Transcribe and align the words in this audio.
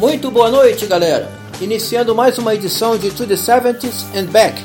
Muito 0.00 0.30
boa 0.30 0.48
noite, 0.48 0.86
galera! 0.86 1.30
Iniciando 1.60 2.14
mais 2.14 2.38
uma 2.38 2.54
edição 2.54 2.96
de 2.96 3.10
To 3.10 3.26
the 3.26 3.34
70s 3.34 4.06
and 4.16 4.30
Back, 4.32 4.64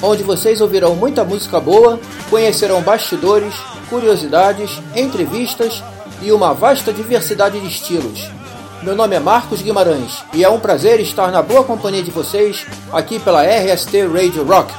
onde 0.00 0.22
vocês 0.22 0.60
ouvirão 0.60 0.94
muita 0.94 1.24
música 1.24 1.58
boa, 1.58 1.98
conhecerão 2.30 2.80
bastidores, 2.80 3.52
curiosidades, 3.88 4.80
entrevistas 4.94 5.82
e 6.22 6.30
uma 6.30 6.54
vasta 6.54 6.92
diversidade 6.92 7.58
de 7.58 7.66
estilos. 7.66 8.30
Meu 8.80 8.94
nome 8.94 9.16
é 9.16 9.18
Marcos 9.18 9.60
Guimarães 9.60 10.22
e 10.32 10.44
é 10.44 10.48
um 10.48 10.60
prazer 10.60 11.00
estar 11.00 11.32
na 11.32 11.42
boa 11.42 11.64
companhia 11.64 12.04
de 12.04 12.12
vocês 12.12 12.64
aqui 12.92 13.18
pela 13.18 13.42
RST 13.42 14.06
Radio 14.06 14.44
Rock. 14.44 14.72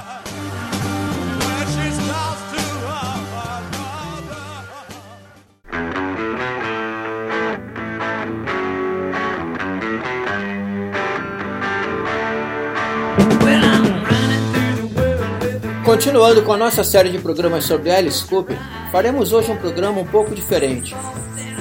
Continuando 16.01 16.41
com 16.41 16.53
a 16.53 16.57
nossa 16.57 16.83
série 16.83 17.09
de 17.09 17.19
programas 17.19 17.63
sobre 17.65 17.91
Alice 17.91 18.25
Cooper, 18.25 18.57
faremos 18.91 19.31
hoje 19.33 19.51
um 19.51 19.55
programa 19.55 20.01
um 20.01 20.05
pouco 20.05 20.33
diferente. 20.33 20.95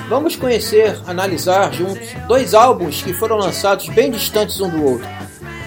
Vamos 0.09 0.35
conhecer, 0.35 0.99
analisar 1.07 1.71
juntos 1.75 2.09
dois 2.27 2.55
álbuns 2.55 3.03
que 3.03 3.13
foram 3.13 3.37
lançados 3.37 3.91
bem 3.91 4.11
distantes 4.11 4.59
um 4.59 4.71
do 4.71 4.83
outro: 4.83 5.07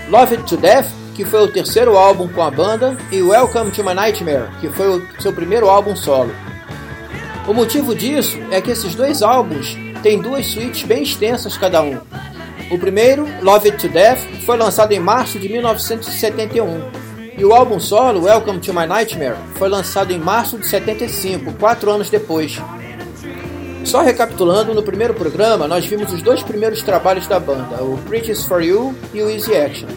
Love 0.10 0.38
It 0.38 0.48
to 0.48 0.58
Death, 0.58 0.88
que 1.14 1.24
foi 1.24 1.44
o 1.44 1.52
terceiro 1.52 1.96
álbum 1.96 2.28
com 2.28 2.42
a 2.42 2.50
banda, 2.50 2.98
e 3.12 3.22
Welcome 3.22 3.70
to 3.70 3.84
My 3.84 3.94
Nightmare, 3.94 4.50
que 4.60 4.68
foi 4.70 4.88
o 4.88 5.22
seu 5.22 5.32
primeiro 5.32 5.70
álbum 5.70 5.96
solo. 5.96 6.34
O 7.48 7.54
motivo 7.54 7.94
disso 7.94 8.40
é 8.50 8.60
que 8.60 8.72
esses 8.72 8.96
dois 8.96 9.22
álbuns 9.22 9.78
têm 10.02 10.20
duas 10.20 10.48
suítes 10.48 10.82
bem 10.82 11.04
extensas 11.04 11.56
cada 11.58 11.80
um. 11.84 12.00
O 12.72 12.80
primeiro, 12.80 13.28
Love 13.44 13.70
It 13.70 13.88
to 13.88 13.94
Death, 13.94 14.22
foi 14.48 14.58
lançado 14.58 14.94
em 14.94 15.00
março 15.00 15.38
de 15.38 15.48
1971 15.48 17.03
e 17.38 17.44
o 17.44 17.54
álbum 17.54 17.80
solo, 17.80 18.26
Welcome 18.26 18.60
to 18.60 18.74
My 18.74 18.86
Nightmare, 18.86 19.38
foi 19.56 19.68
lançado 19.68 20.12
em 20.12 20.20
março 20.20 20.58
de 20.58 20.68
75, 20.68 21.54
quatro 21.54 21.92
anos 21.92 22.10
depois. 22.10 22.62
Só 23.84 24.02
recapitulando, 24.02 24.74
no 24.74 24.84
primeiro 24.84 25.14
programa 25.14 25.68
nós 25.68 25.86
vimos 25.86 26.14
os 26.14 26.22
dois 26.22 26.42
primeiros 26.42 26.82
trabalhos 26.82 27.28
da 27.28 27.40
banda, 27.40 27.84
o 27.84 27.98
Preaches 28.08 28.46
for 28.46 28.62
You 28.62 28.96
e 29.14 29.22
o 29.22 29.30
Easy 29.30 29.56
Action. 29.56 29.88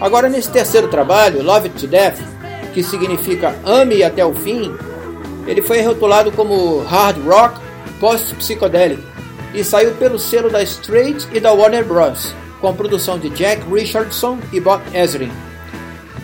Agora, 0.00 0.28
nesse 0.28 0.50
terceiro 0.50 0.88
trabalho, 0.88 1.42
Love 1.42 1.68
It 1.68 1.80
to 1.80 1.86
Death, 1.86 2.18
que 2.72 2.82
significa 2.82 3.54
Ame 3.64 4.02
até 4.02 4.24
o 4.24 4.34
fim, 4.34 4.74
ele 5.46 5.62
foi 5.62 5.82
rotulado 5.82 6.32
como 6.32 6.82
hard 6.82 7.18
rock 7.26 7.60
post-psychedelic 8.00 9.02
e 9.54 9.62
saiu 9.62 9.92
pelo 9.94 10.18
selo 10.18 10.50
da 10.50 10.62
Straight 10.62 11.28
e 11.32 11.38
da 11.38 11.52
Warner 11.52 11.84
Bros., 11.84 12.34
com 12.60 12.74
produção 12.74 13.18
de 13.18 13.28
Jack 13.30 13.62
Richardson 13.70 14.38
e 14.52 14.58
Bob 14.58 14.82
Ezrin. 14.92 15.30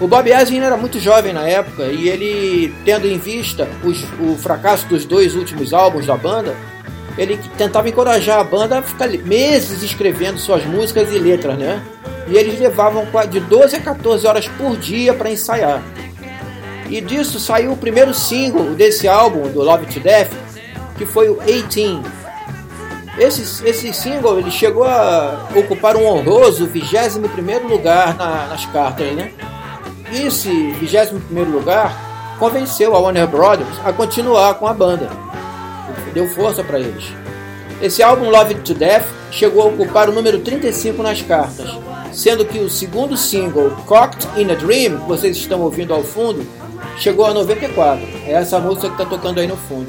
O 0.00 0.08
Bob 0.08 0.30
Ezrin 0.30 0.60
era 0.60 0.78
muito 0.78 0.98
jovem 0.98 1.34
na 1.34 1.46
época 1.46 1.84
e 1.84 2.08
ele, 2.08 2.74
tendo 2.86 3.06
em 3.06 3.18
vista 3.18 3.68
os, 3.84 4.02
o 4.18 4.34
fracasso 4.34 4.86
dos 4.86 5.04
dois 5.04 5.36
últimos 5.36 5.74
álbuns 5.74 6.06
da 6.06 6.16
banda, 6.16 6.56
ele 7.18 7.38
tentava 7.58 7.86
encorajar 7.86 8.40
a 8.40 8.44
banda 8.44 8.78
a 8.78 8.82
ficar 8.82 9.08
meses 9.08 9.82
escrevendo 9.82 10.38
suas 10.38 10.64
músicas 10.64 11.12
e 11.12 11.18
letras, 11.18 11.58
né? 11.58 11.82
E 12.26 12.34
eles 12.34 12.58
levavam 12.58 13.06
de 13.28 13.40
12 13.40 13.76
a 13.76 13.80
14 13.80 14.26
horas 14.26 14.48
por 14.48 14.74
dia 14.78 15.12
para 15.12 15.30
ensaiar. 15.30 15.82
E 16.88 16.98
disso 17.02 17.38
saiu 17.38 17.72
o 17.72 17.76
primeiro 17.76 18.14
single 18.14 18.74
desse 18.74 19.06
álbum, 19.06 19.52
do 19.52 19.62
Love 19.62 19.84
to 19.84 20.00
Death, 20.00 20.32
que 20.96 21.04
foi 21.04 21.28
o 21.28 21.38
18. 21.44 22.00
Esse, 23.18 23.68
esse 23.68 23.92
single 23.92 24.38
ele 24.38 24.50
chegou 24.50 24.84
a 24.84 25.46
ocupar 25.54 25.94
um 25.94 26.06
honroso 26.06 26.66
21 26.66 27.68
lugar 27.68 28.16
na, 28.16 28.46
nas 28.46 28.64
cartas, 28.64 29.12
né? 29.12 29.30
Esse 30.12 30.72
21 30.72 31.44
lugar 31.44 32.36
convenceu 32.38 32.96
a 32.96 32.98
Warner 32.98 33.28
Brothers 33.28 33.68
a 33.84 33.92
continuar 33.92 34.54
com 34.54 34.66
a 34.66 34.74
banda. 34.74 35.08
Deu 36.12 36.26
força 36.26 36.64
para 36.64 36.80
eles. 36.80 37.04
Esse 37.80 38.02
álbum 38.02 38.28
Love 38.28 38.54
It 38.54 38.62
to 38.62 38.74
Death 38.74 39.06
chegou 39.30 39.62
a 39.62 39.66
ocupar 39.66 40.08
o 40.08 40.12
número 40.12 40.40
35 40.40 41.02
nas 41.02 41.22
cartas, 41.22 41.70
sendo 42.12 42.44
que 42.44 42.58
o 42.58 42.68
segundo 42.68 43.16
single, 43.16 43.70
Cocked 43.86 44.26
in 44.36 44.50
a 44.50 44.54
Dream, 44.54 44.98
que 44.98 45.08
vocês 45.08 45.36
estão 45.36 45.60
ouvindo 45.60 45.94
ao 45.94 46.02
fundo, 46.02 46.44
chegou 46.98 47.26
a 47.26 47.32
94. 47.32 48.04
É 48.26 48.32
essa 48.32 48.58
música 48.58 48.88
que 48.88 49.00
está 49.00 49.04
tocando 49.04 49.38
aí 49.38 49.46
no 49.46 49.56
fundo. 49.56 49.88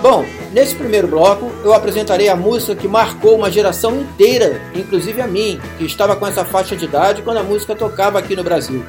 Bom, 0.00 0.24
nesse 0.56 0.74
primeiro 0.74 1.06
bloco 1.06 1.52
eu 1.62 1.74
apresentarei 1.74 2.30
a 2.30 2.34
música 2.34 2.74
que 2.74 2.88
marcou 2.88 3.36
uma 3.36 3.50
geração 3.50 3.94
inteira, 3.94 4.58
inclusive 4.74 5.20
a 5.20 5.26
mim, 5.26 5.60
que 5.76 5.84
estava 5.84 6.16
com 6.16 6.26
essa 6.26 6.46
faixa 6.46 6.74
de 6.74 6.86
idade 6.86 7.20
quando 7.20 7.36
a 7.36 7.42
música 7.42 7.76
tocava 7.76 8.18
aqui 8.18 8.34
no 8.34 8.42
Brasil. 8.42 8.82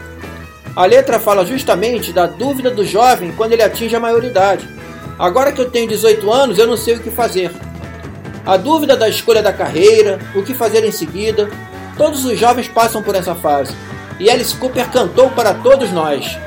A 0.74 0.86
letra 0.86 1.20
fala 1.20 1.46
justamente 1.46 2.14
da 2.14 2.26
dúvida 2.26 2.72
do 2.72 2.86
jovem 2.86 3.34
quando 3.36 3.52
ele 3.52 3.64
atinge 3.64 3.94
a 3.94 4.00
maioridade. 4.00 4.66
Agora 5.20 5.52
que 5.52 5.60
eu 5.60 5.70
tenho 5.70 5.90
18 5.90 6.32
anos, 6.32 6.58
eu 6.58 6.68
não 6.68 6.78
sei 6.78 6.96
o 6.96 7.00
que 7.02 7.12
fazer. 7.12 7.52
A 8.46 8.56
dúvida 8.56 8.96
da 8.96 9.10
escolha 9.10 9.44
da 9.44 9.52
carreira, 9.52 10.20
o 10.36 10.44
que 10.44 10.54
fazer 10.54 10.86
em 10.86 10.92
seguida, 10.92 11.50
todos 11.98 12.24
os 12.24 12.40
jovens 12.40 12.70
passam 12.70 13.04
por 13.04 13.14
essa 13.14 13.36
fase. 13.36 13.76
E 14.22 14.30
Alice 14.30 14.56
Cooper 14.56 14.90
cantou 14.90 15.30
para 15.32 15.54
todos 15.54 15.92
nós. 15.92 16.38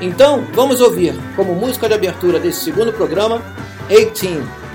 Então, 0.00 0.44
vamos 0.52 0.80
ouvir, 0.80 1.14
como 1.36 1.54
música 1.54 1.86
de 1.86 1.94
abertura 1.94 2.40
desse 2.40 2.64
segundo 2.64 2.92
programa, 2.92 3.40
18. 3.88 4.65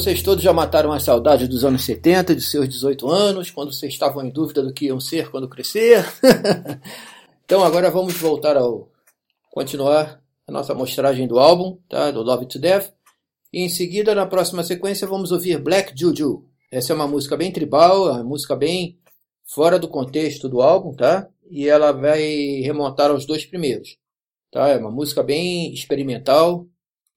Vocês 0.00 0.22
todos 0.22 0.42
já 0.42 0.50
mataram 0.50 0.92
a 0.92 0.98
saudade 0.98 1.46
dos 1.46 1.62
anos 1.62 1.84
70, 1.84 2.34
de 2.34 2.40
seus 2.40 2.66
18 2.66 3.06
anos, 3.06 3.50
quando 3.50 3.70
vocês 3.70 3.92
estavam 3.92 4.24
em 4.24 4.30
dúvida 4.30 4.62
do 4.62 4.72
que 4.72 4.86
iam 4.86 4.98
ser 4.98 5.30
quando 5.30 5.46
crescer. 5.46 6.06
então 7.44 7.62
agora 7.62 7.90
vamos 7.90 8.14
voltar 8.14 8.56
ao 8.56 8.90
continuar 9.50 10.22
a 10.48 10.52
nossa 10.52 10.74
mostragem 10.74 11.28
do 11.28 11.38
álbum, 11.38 11.76
tá? 11.86 12.10
Do 12.10 12.22
Love 12.22 12.46
to 12.46 12.58
Death. 12.58 12.94
E 13.52 13.60
em 13.60 13.68
seguida, 13.68 14.14
na 14.14 14.24
próxima 14.24 14.62
sequência, 14.62 15.06
vamos 15.06 15.32
ouvir 15.32 15.60
Black 15.60 15.92
Juju. 15.94 16.46
Essa 16.72 16.94
é 16.94 16.96
uma 16.96 17.06
música 17.06 17.36
bem 17.36 17.52
tribal, 17.52 18.08
é 18.08 18.12
uma 18.12 18.24
música 18.24 18.56
bem 18.56 18.98
fora 19.44 19.78
do 19.78 19.86
contexto 19.86 20.48
do 20.48 20.62
álbum, 20.62 20.94
tá? 20.94 21.28
E 21.50 21.68
ela 21.68 21.92
vai 21.92 22.22
remontar 22.64 23.10
aos 23.10 23.26
dois 23.26 23.44
primeiros, 23.44 23.98
tá? 24.50 24.66
É 24.68 24.78
uma 24.78 24.90
música 24.90 25.22
bem 25.22 25.74
experimental, 25.74 26.66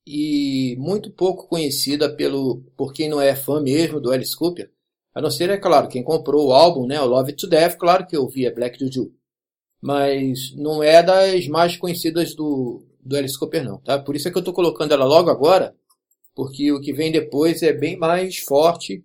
e 0.06 0.76
muito 0.78 1.12
pouco 1.12 1.48
conhecida 1.48 2.14
pelo 2.14 2.62
por 2.76 2.94
quem 2.94 3.10
não 3.10 3.22
é 3.22 3.36
fã 3.36 3.62
mesmo 3.62 4.00
do 4.00 4.12
Alice 4.12 4.36
Cooper. 4.36 4.72
A 5.14 5.22
não 5.22 5.30
ser, 5.30 5.50
é 5.50 5.58
claro, 5.58 5.88
quem 5.88 6.04
comprou 6.04 6.48
o 6.48 6.54
álbum, 6.54 6.88
né, 6.88 7.00
o 7.00 7.06
Love 7.06 7.34
to 7.34 7.48
Death, 7.48 7.78
claro 7.78 8.06
que 8.08 8.18
eu 8.18 8.28
via 8.28 8.54
Black 8.54 8.80
Juju. 8.80 9.14
Mas 9.82 10.54
não 10.56 10.82
é 10.82 11.04
das 11.04 11.48
mais 11.48 11.78
conhecidas 11.78 12.34
do, 12.34 12.84
do 13.00 13.16
Alice 13.16 13.38
Cooper, 13.38 13.64
não. 13.64 13.78
Tá? 13.78 14.00
Por 14.00 14.16
isso 14.16 14.28
é 14.28 14.32
que 14.32 14.38
eu 14.38 14.42
estou 14.42 14.54
colocando 14.54 14.94
ela 14.94 15.06
logo 15.06 15.30
agora, 15.30 15.76
porque 16.34 16.72
o 16.72 16.82
que 16.82 16.94
vem 16.94 17.12
depois 17.12 17.62
é 17.62 17.72
bem 17.72 17.98
mais 17.98 18.40
forte 18.40 19.04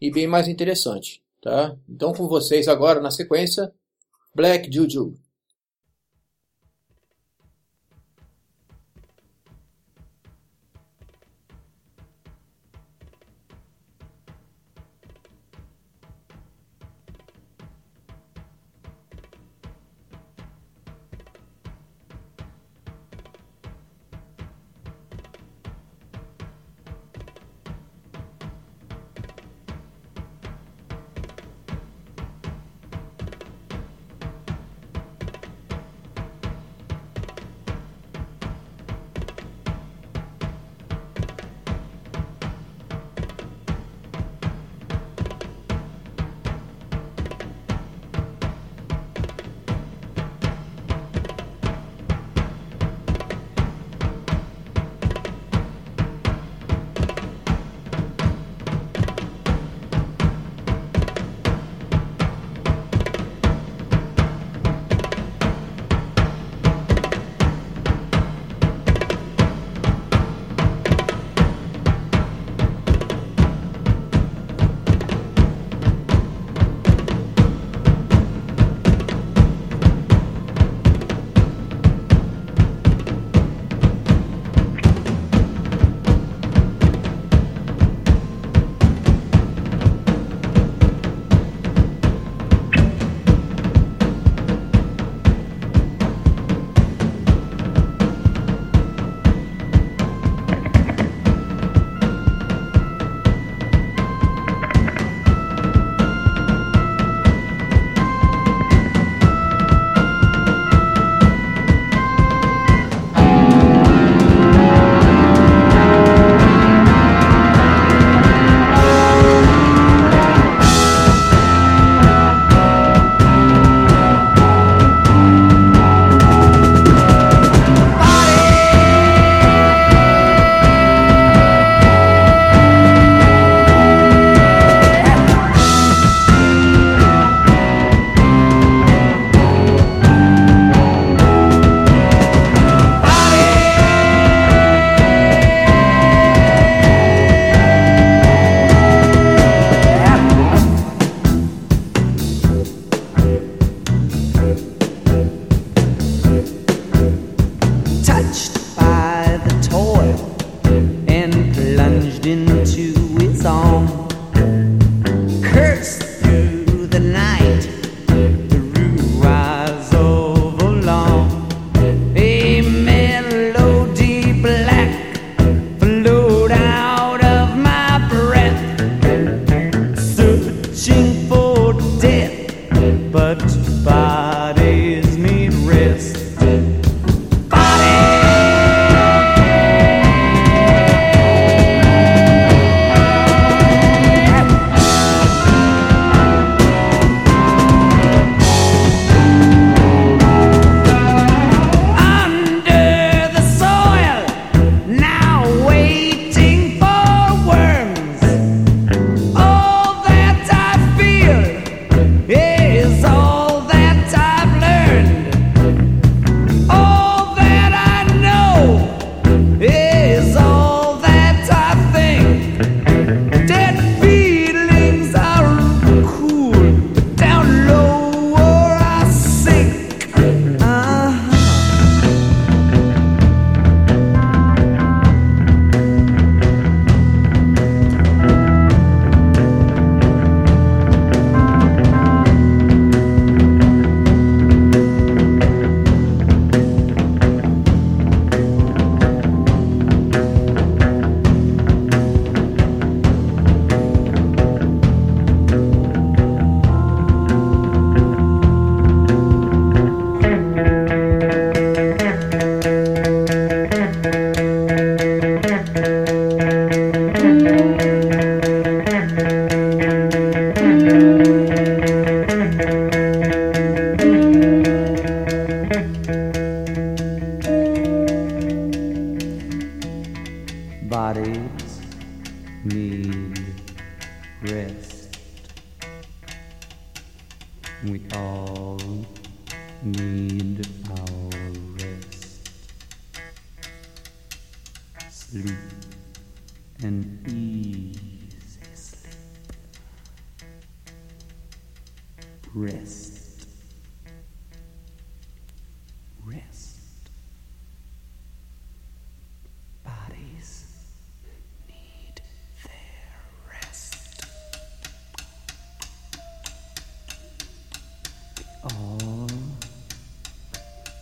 e 0.00 0.10
bem 0.10 0.26
mais 0.26 0.48
interessante. 0.48 1.22
Tá? 1.42 1.76
Então, 1.88 2.12
com 2.12 2.26
vocês 2.26 2.66
agora, 2.66 3.00
na 3.00 3.10
sequência, 3.10 3.72
Black 4.34 4.72
Juju. 4.72 5.14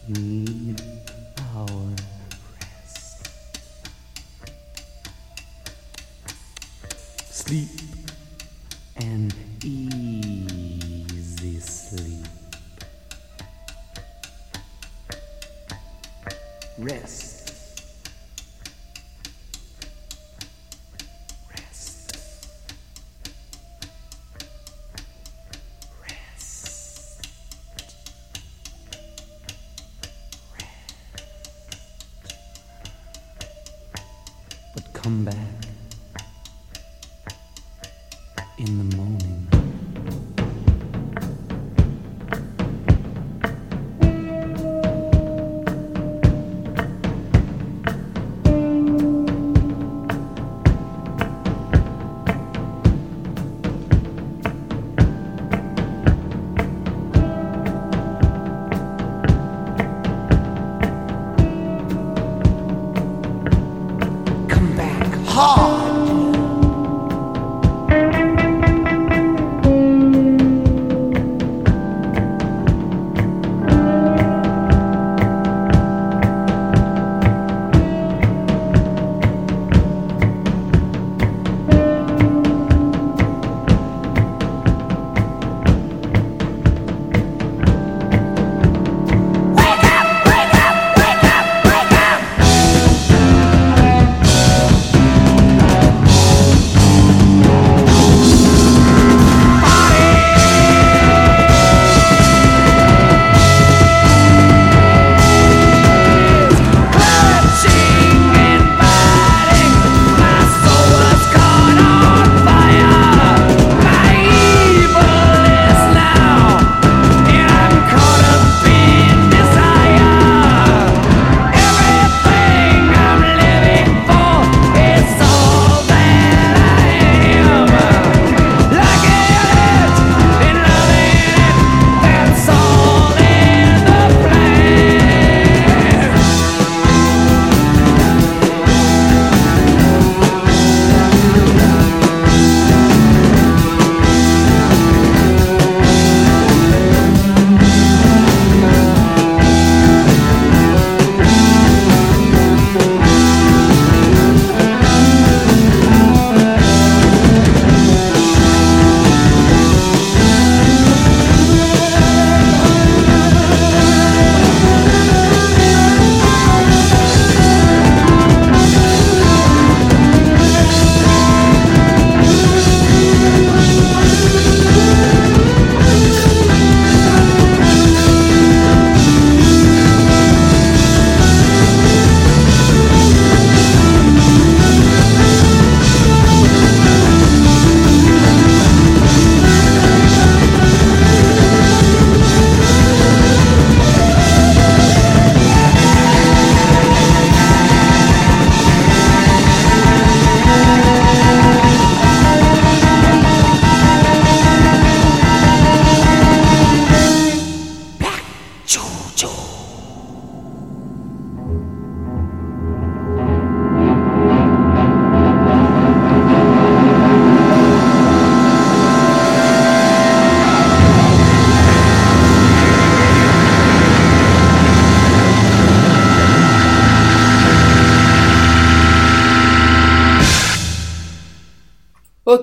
need 0.08 0.80
our 1.56 1.66
rest. 2.60 3.28
Sleep. 7.30 7.83
come 35.14 35.24
back. 35.26 35.43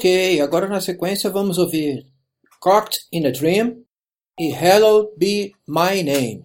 Ok, 0.01 0.41
agora 0.41 0.67
na 0.67 0.81
sequência 0.81 1.29
vamos 1.29 1.59
ouvir 1.59 2.07
"Cocked 2.59 3.01
in 3.13 3.27
a 3.27 3.29
Dream 3.29 3.83
e 4.39 4.51
Hello 4.51 5.13
Be 5.15 5.51
My 5.67 6.01
Name. 6.01 6.41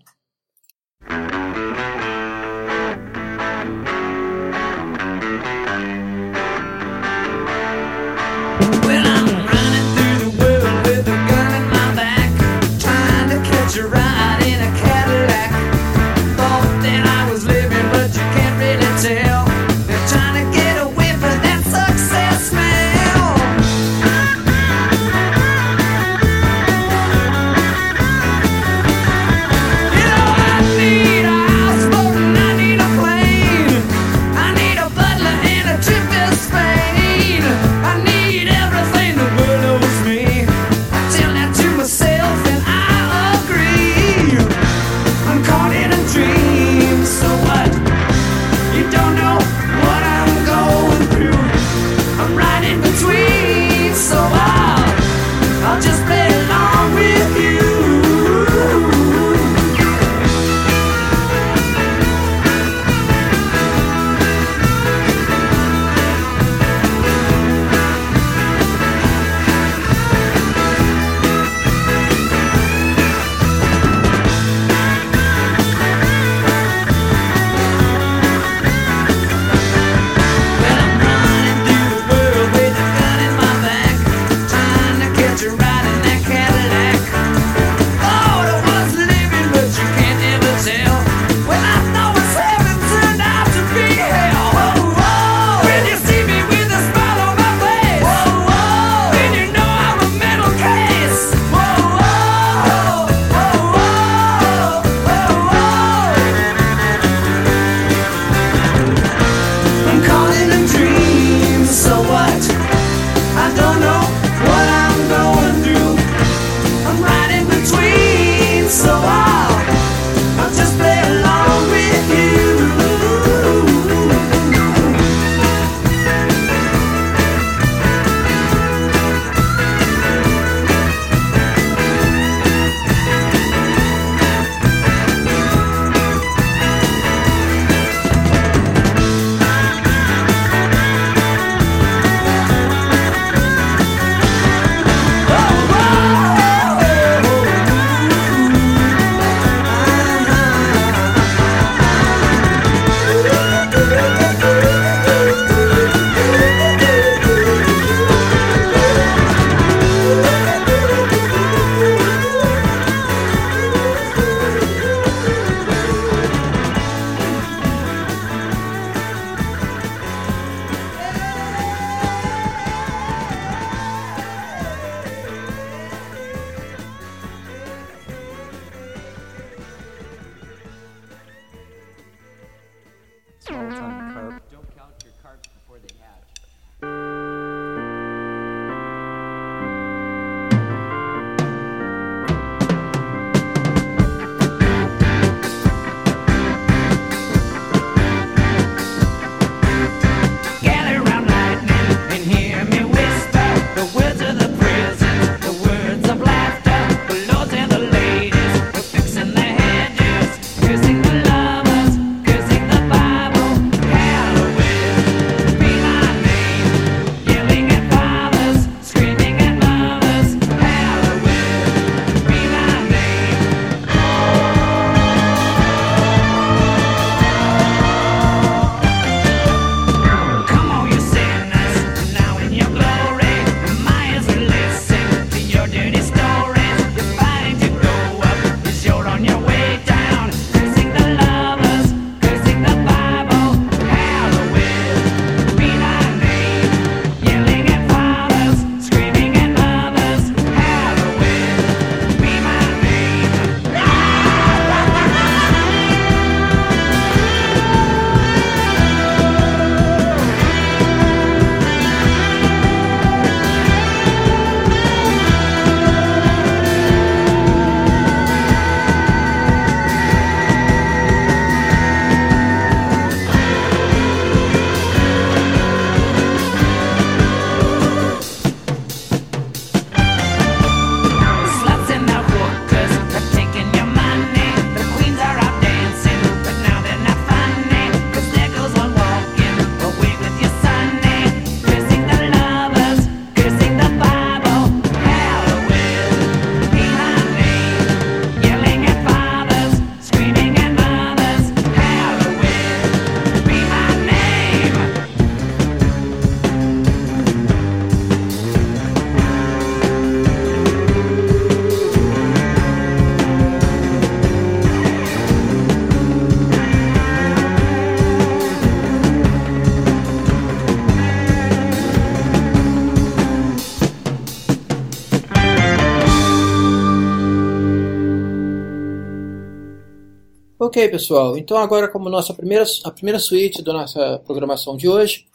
Ok, 330.67 330.89
pessoal. 330.89 331.37
Então 331.39 331.57
agora, 331.57 331.87
como 331.89 332.09
nossa 332.09 332.35
primeira, 332.35 332.65
a 332.85 332.91
primeira 332.91 333.19
suíte 333.19 333.63
da 333.63 333.73
nossa 333.73 334.19
programação 334.26 334.76
de 334.76 334.89
hoje, 334.89 335.26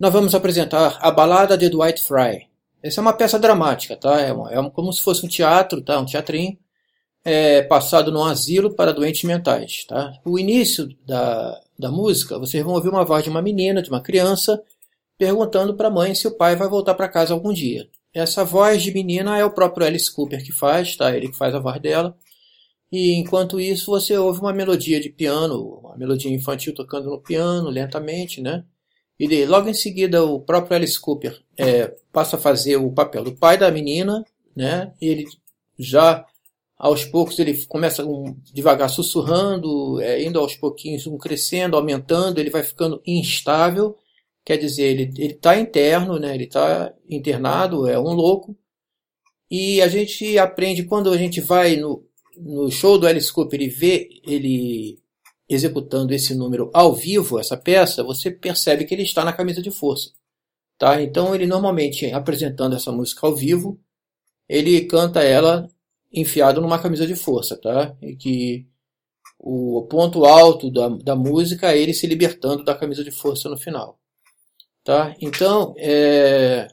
nós 0.00 0.12
vamos 0.12 0.34
apresentar 0.34 0.98
a 1.00 1.10
Balada 1.10 1.56
de 1.56 1.68
Dwight 1.68 2.02
Fry. 2.02 2.48
Essa 2.82 3.00
é 3.00 3.02
uma 3.02 3.12
peça 3.12 3.38
dramática, 3.38 3.96
tá? 3.96 4.20
É, 4.20 4.32
uma- 4.32 4.50
é 4.52 4.58
um- 4.60 4.70
como 4.70 4.92
se 4.92 5.00
fosse 5.02 5.24
um 5.24 5.28
teatro, 5.28 5.80
tá? 5.82 5.98
Um 6.00 6.04
teatrinho 6.06 6.56
é, 7.24 7.62
passado 7.62 8.10
num 8.10 8.24
asilo 8.24 8.74
para 8.74 8.92
doentes 8.92 9.22
mentais, 9.24 9.84
tá? 9.86 10.12
O 10.24 10.38
início 10.38 10.88
da, 11.06 11.60
da 11.78 11.90
música, 11.90 12.38
vocês 12.38 12.64
vão 12.64 12.74
ouvir 12.74 12.88
uma 12.88 13.04
voz 13.04 13.22
de 13.22 13.28
uma 13.30 13.42
menina, 13.42 13.82
de 13.82 13.90
uma 13.90 14.00
criança, 14.00 14.62
perguntando 15.18 15.74
para 15.74 15.88
a 15.88 15.90
mãe 15.90 16.14
se 16.14 16.26
o 16.26 16.36
pai 16.36 16.56
vai 16.56 16.68
voltar 16.68 16.94
para 16.94 17.08
casa 17.08 17.34
algum 17.34 17.52
dia. 17.52 17.88
Essa 18.14 18.44
voz 18.44 18.82
de 18.82 18.92
menina 18.94 19.36
é 19.38 19.44
o 19.44 19.50
próprio 19.50 19.86
Alice 19.86 20.10
Cooper 20.14 20.42
que 20.42 20.52
faz, 20.52 20.96
tá? 20.96 21.14
Ele 21.14 21.28
que 21.28 21.36
faz 21.36 21.54
a 21.54 21.58
voz 21.58 21.80
dela. 21.80 22.16
E 22.90 23.14
enquanto 23.14 23.60
isso, 23.60 23.90
você 23.90 24.16
ouve 24.16 24.40
uma 24.40 24.52
melodia 24.52 24.98
de 25.00 25.10
piano, 25.10 25.80
uma 25.82 25.96
melodia 25.96 26.30
infantil 26.32 26.74
tocando 26.74 27.10
no 27.10 27.20
piano, 27.20 27.68
lentamente, 27.68 28.40
né? 28.40 28.64
E 29.18 29.28
daí, 29.28 29.44
logo 29.44 29.68
em 29.68 29.74
seguida, 29.74 30.24
o 30.24 30.40
próprio 30.40 30.76
Alice 30.76 30.98
Cooper 30.98 31.38
é, 31.56 31.94
passa 32.12 32.36
a 32.36 32.38
fazer 32.40 32.76
o 32.76 32.92
papel 32.92 33.24
do 33.24 33.34
pai 33.36 33.58
da 33.58 33.70
menina, 33.70 34.24
né? 34.56 34.92
E 35.00 35.08
ele 35.08 35.26
já, 35.78 36.24
aos 36.78 37.04
poucos, 37.04 37.38
ele 37.38 37.66
começa 37.66 38.04
um, 38.06 38.36
devagar 38.52 38.88
sussurrando, 38.88 40.00
é, 40.00 40.22
indo 40.22 40.38
aos 40.38 40.54
pouquinhos, 40.54 41.06
um 41.06 41.18
crescendo, 41.18 41.76
aumentando, 41.76 42.38
ele 42.38 42.50
vai 42.50 42.62
ficando 42.62 43.02
instável. 43.06 43.96
Quer 44.44 44.56
dizer, 44.56 44.84
ele 44.84 45.34
está 45.34 45.58
interno, 45.58 46.18
né? 46.18 46.34
Ele 46.34 46.44
está 46.44 46.94
internado, 47.08 47.86
é 47.86 47.98
um 47.98 48.14
louco. 48.14 48.56
E 49.50 49.82
a 49.82 49.88
gente 49.88 50.38
aprende 50.38 50.84
quando 50.84 51.10
a 51.10 51.18
gente 51.18 51.40
vai 51.40 51.76
no, 51.76 52.07
no 52.40 52.70
show 52.70 52.98
do 52.98 53.06
Alice 53.06 53.32
Cooper 53.32 53.60
e 53.60 53.68
vê 53.68 54.08
ele 54.26 54.98
executando 55.48 56.12
esse 56.12 56.34
número 56.34 56.70
ao 56.74 56.94
vivo, 56.94 57.38
essa 57.38 57.56
peça, 57.56 58.02
você 58.02 58.30
percebe 58.30 58.84
que 58.84 58.94
ele 58.94 59.02
está 59.02 59.24
na 59.24 59.32
camisa 59.32 59.62
de 59.62 59.70
força. 59.70 60.10
Tá? 60.76 61.02
Então 61.02 61.34
ele 61.34 61.46
normalmente 61.46 62.10
apresentando 62.12 62.76
essa 62.76 62.92
música 62.92 63.26
ao 63.26 63.34
vivo, 63.34 63.80
ele 64.48 64.82
canta 64.82 65.22
ela 65.22 65.68
enfiado 66.12 66.60
numa 66.60 66.78
camisa 66.78 67.06
de 67.06 67.16
força, 67.16 67.56
tá? 67.56 67.96
E 68.00 68.16
que 68.16 68.66
o 69.38 69.86
ponto 69.88 70.24
alto 70.24 70.70
da, 70.70 70.88
da 70.88 71.16
música 71.16 71.72
é 71.72 71.78
ele 71.78 71.94
se 71.94 72.06
libertando 72.06 72.64
da 72.64 72.74
camisa 72.74 73.04
de 73.04 73.10
força 73.10 73.48
no 73.48 73.56
final. 73.56 73.98
Tá? 74.82 75.14
Então, 75.20 75.74
é, 75.76 76.66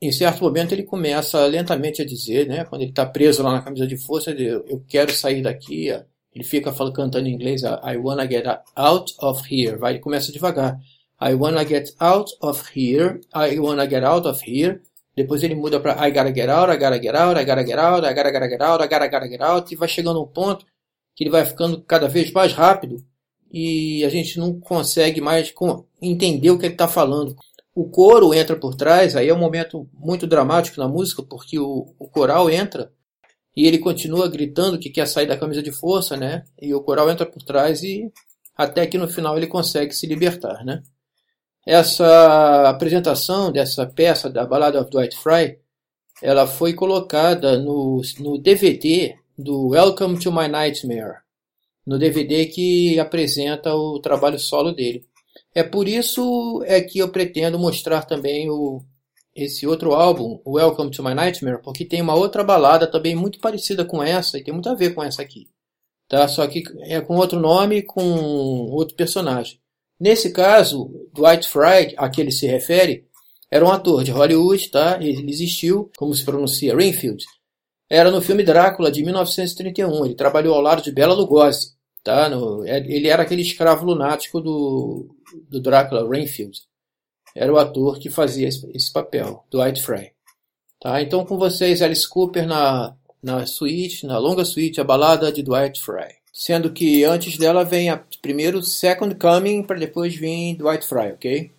em 0.00 0.12
certo 0.12 0.44
momento 0.44 0.72
ele 0.72 0.84
começa 0.84 1.44
lentamente 1.46 2.00
a 2.00 2.04
dizer, 2.04 2.46
né, 2.46 2.64
quando 2.64 2.82
ele 2.82 2.90
está 2.90 3.04
preso 3.04 3.42
lá 3.42 3.52
na 3.52 3.62
camisa 3.62 3.86
de 3.86 3.96
força, 3.96 4.30
eu 4.30 4.84
quero 4.86 5.12
sair 5.12 5.42
daqui. 5.42 5.88
Ele 6.32 6.44
fica 6.44 6.72
falando, 6.72 6.94
cantando 6.94 7.28
em 7.28 7.32
inglês, 7.32 7.62
I 7.62 7.96
wanna 7.96 8.26
get 8.26 8.44
out 8.76 9.12
of 9.18 9.42
here. 9.52 9.76
Vai, 9.76 9.92
ele 9.94 10.00
começa 10.00 10.30
devagar. 10.30 10.78
I 11.20 11.34
wanna 11.34 11.64
get 11.66 11.94
out 11.98 12.30
of 12.40 12.62
here. 12.76 13.20
I 13.34 13.58
wanna 13.58 13.88
get 13.88 14.04
out 14.04 14.26
of 14.28 14.40
here. 14.46 14.80
Depois 15.16 15.42
ele 15.42 15.56
muda 15.56 15.80
para 15.80 16.06
I 16.06 16.12
gotta 16.12 16.32
get 16.32 16.48
out, 16.48 16.70
I 16.70 16.76
gotta 16.76 17.02
get 17.02 17.16
out, 17.16 17.40
I 17.40 17.44
gotta 17.44 17.64
get 17.66 17.78
out, 17.78 18.06
I 18.06 18.14
gotta, 18.14 18.30
gotta 18.30 18.48
get 18.48 18.62
out, 18.62 18.84
I 18.84 18.88
gotta, 18.88 19.08
gotta 19.08 19.28
get 19.28 19.42
out. 19.42 19.74
E 19.74 19.76
vai 19.76 19.88
chegando 19.88 20.22
um 20.22 20.26
ponto 20.26 20.64
que 21.16 21.24
ele 21.24 21.30
vai 21.30 21.44
ficando 21.44 21.82
cada 21.82 22.06
vez 22.06 22.30
mais 22.30 22.52
rápido 22.52 23.04
e 23.52 24.04
a 24.04 24.08
gente 24.08 24.38
não 24.38 24.60
consegue 24.60 25.20
mais 25.20 25.52
entender 26.00 26.52
o 26.52 26.58
que 26.58 26.66
ele 26.66 26.74
está 26.74 26.86
falando. 26.86 27.34
O 27.78 27.88
coro 27.88 28.34
entra 28.34 28.56
por 28.56 28.74
trás, 28.74 29.14
aí 29.14 29.28
é 29.28 29.32
um 29.32 29.38
momento 29.38 29.88
muito 29.94 30.26
dramático 30.26 30.80
na 30.80 30.88
música, 30.88 31.22
porque 31.22 31.60
o, 31.60 31.94
o 31.96 32.08
coral 32.08 32.50
entra 32.50 32.92
e 33.56 33.68
ele 33.68 33.78
continua 33.78 34.28
gritando 34.28 34.80
que 34.80 34.90
quer 34.90 35.06
sair 35.06 35.28
da 35.28 35.36
camisa 35.36 35.62
de 35.62 35.70
força, 35.70 36.16
né? 36.16 36.44
E 36.60 36.74
o 36.74 36.80
coral 36.80 37.08
entra 37.08 37.24
por 37.24 37.40
trás 37.40 37.84
e 37.84 38.12
até 38.56 38.84
que 38.84 38.98
no 38.98 39.06
final 39.06 39.36
ele 39.36 39.46
consegue 39.46 39.94
se 39.94 40.08
libertar, 40.08 40.64
né? 40.64 40.82
Essa 41.64 42.68
apresentação 42.68 43.52
dessa 43.52 43.86
peça 43.86 44.28
da 44.28 44.44
Ballad 44.44 44.76
of 44.76 44.90
Dwight 44.90 45.16
Fry, 45.16 45.60
ela 46.20 46.48
foi 46.48 46.74
colocada 46.74 47.56
no, 47.60 48.02
no 48.18 48.38
DVD 48.38 49.14
do 49.38 49.68
Welcome 49.68 50.18
to 50.18 50.32
My 50.32 50.48
Nightmare, 50.48 51.18
no 51.86 51.96
DVD 51.96 52.46
que 52.46 52.98
apresenta 52.98 53.72
o 53.72 54.00
trabalho 54.00 54.36
solo 54.36 54.72
dele. 54.72 55.07
É 55.58 55.64
por 55.64 55.88
isso 55.88 56.62
é 56.66 56.80
que 56.80 57.00
eu 57.00 57.08
pretendo 57.08 57.58
mostrar 57.58 58.04
também 58.04 58.48
o, 58.48 58.80
esse 59.34 59.66
outro 59.66 59.92
álbum, 59.92 60.40
Welcome 60.46 60.92
to 60.92 61.02
My 61.02 61.16
Nightmare, 61.16 61.60
porque 61.60 61.84
tem 61.84 62.00
uma 62.00 62.14
outra 62.14 62.44
balada 62.44 62.86
também 62.86 63.16
muito 63.16 63.40
parecida 63.40 63.84
com 63.84 64.00
essa 64.00 64.38
e 64.38 64.44
tem 64.44 64.54
muito 64.54 64.68
a 64.68 64.76
ver 64.76 64.94
com 64.94 65.02
essa 65.02 65.20
aqui. 65.20 65.48
Tá? 66.06 66.28
Só 66.28 66.46
que 66.46 66.62
é 66.82 67.00
com 67.00 67.16
outro 67.16 67.40
nome 67.40 67.82
com 67.82 68.00
outro 68.70 68.94
personagem. 68.94 69.58
Nesse 69.98 70.30
caso, 70.30 71.08
Dwight 71.12 71.48
Frye, 71.48 71.92
a 71.96 72.08
que 72.08 72.20
ele 72.20 72.30
se 72.30 72.46
refere, 72.46 73.08
era 73.50 73.64
um 73.64 73.72
ator 73.72 74.04
de 74.04 74.12
Hollywood, 74.12 74.70
tá? 74.70 74.96
Ele 75.02 75.28
existiu, 75.28 75.90
como 75.96 76.14
se 76.14 76.24
pronuncia, 76.24 76.76
Renfield. 76.76 77.24
Era 77.90 78.12
no 78.12 78.22
filme 78.22 78.44
Drácula 78.44 78.92
de 78.92 79.02
1931. 79.02 80.04
Ele 80.04 80.14
trabalhou 80.14 80.54
ao 80.54 80.60
lado 80.60 80.82
de 80.82 80.92
Bela 80.92 81.14
Lugosi, 81.14 81.76
tá? 82.08 82.26
No, 82.30 82.66
ele 82.66 83.06
era 83.06 83.22
aquele 83.22 83.42
escravo 83.42 83.84
lunático 83.84 84.40
do, 84.40 85.14
do 85.46 85.60
Drácula, 85.60 86.08
Renfield. 86.08 86.58
Era 87.36 87.52
o 87.52 87.58
ator 87.58 87.98
que 87.98 88.08
fazia 88.08 88.48
esse, 88.48 88.90
papel, 88.90 89.44
Dwight 89.50 89.82
Frye. 89.82 90.12
Tá? 90.80 91.02
Então 91.02 91.26
com 91.26 91.36
vocês 91.36 91.82
Alice 91.82 92.08
Cooper 92.08 92.46
na, 92.46 92.96
na 93.22 93.44
suíte, 93.44 94.06
na 94.06 94.16
longa 94.16 94.42
suíte, 94.42 94.80
a 94.80 94.84
balada 94.84 95.30
de 95.30 95.42
Dwight 95.42 95.82
Frye. 95.82 96.16
Sendo 96.32 96.72
que 96.72 97.04
antes 97.04 97.36
dela 97.36 97.62
vem 97.62 97.90
a, 97.90 98.02
primeiro 98.22 98.62
Second 98.62 99.14
Coming 99.16 99.62
para 99.62 99.78
depois 99.78 100.16
vir 100.16 100.56
Dwight 100.56 100.86
Frye, 100.86 101.12
ok? 101.12 101.52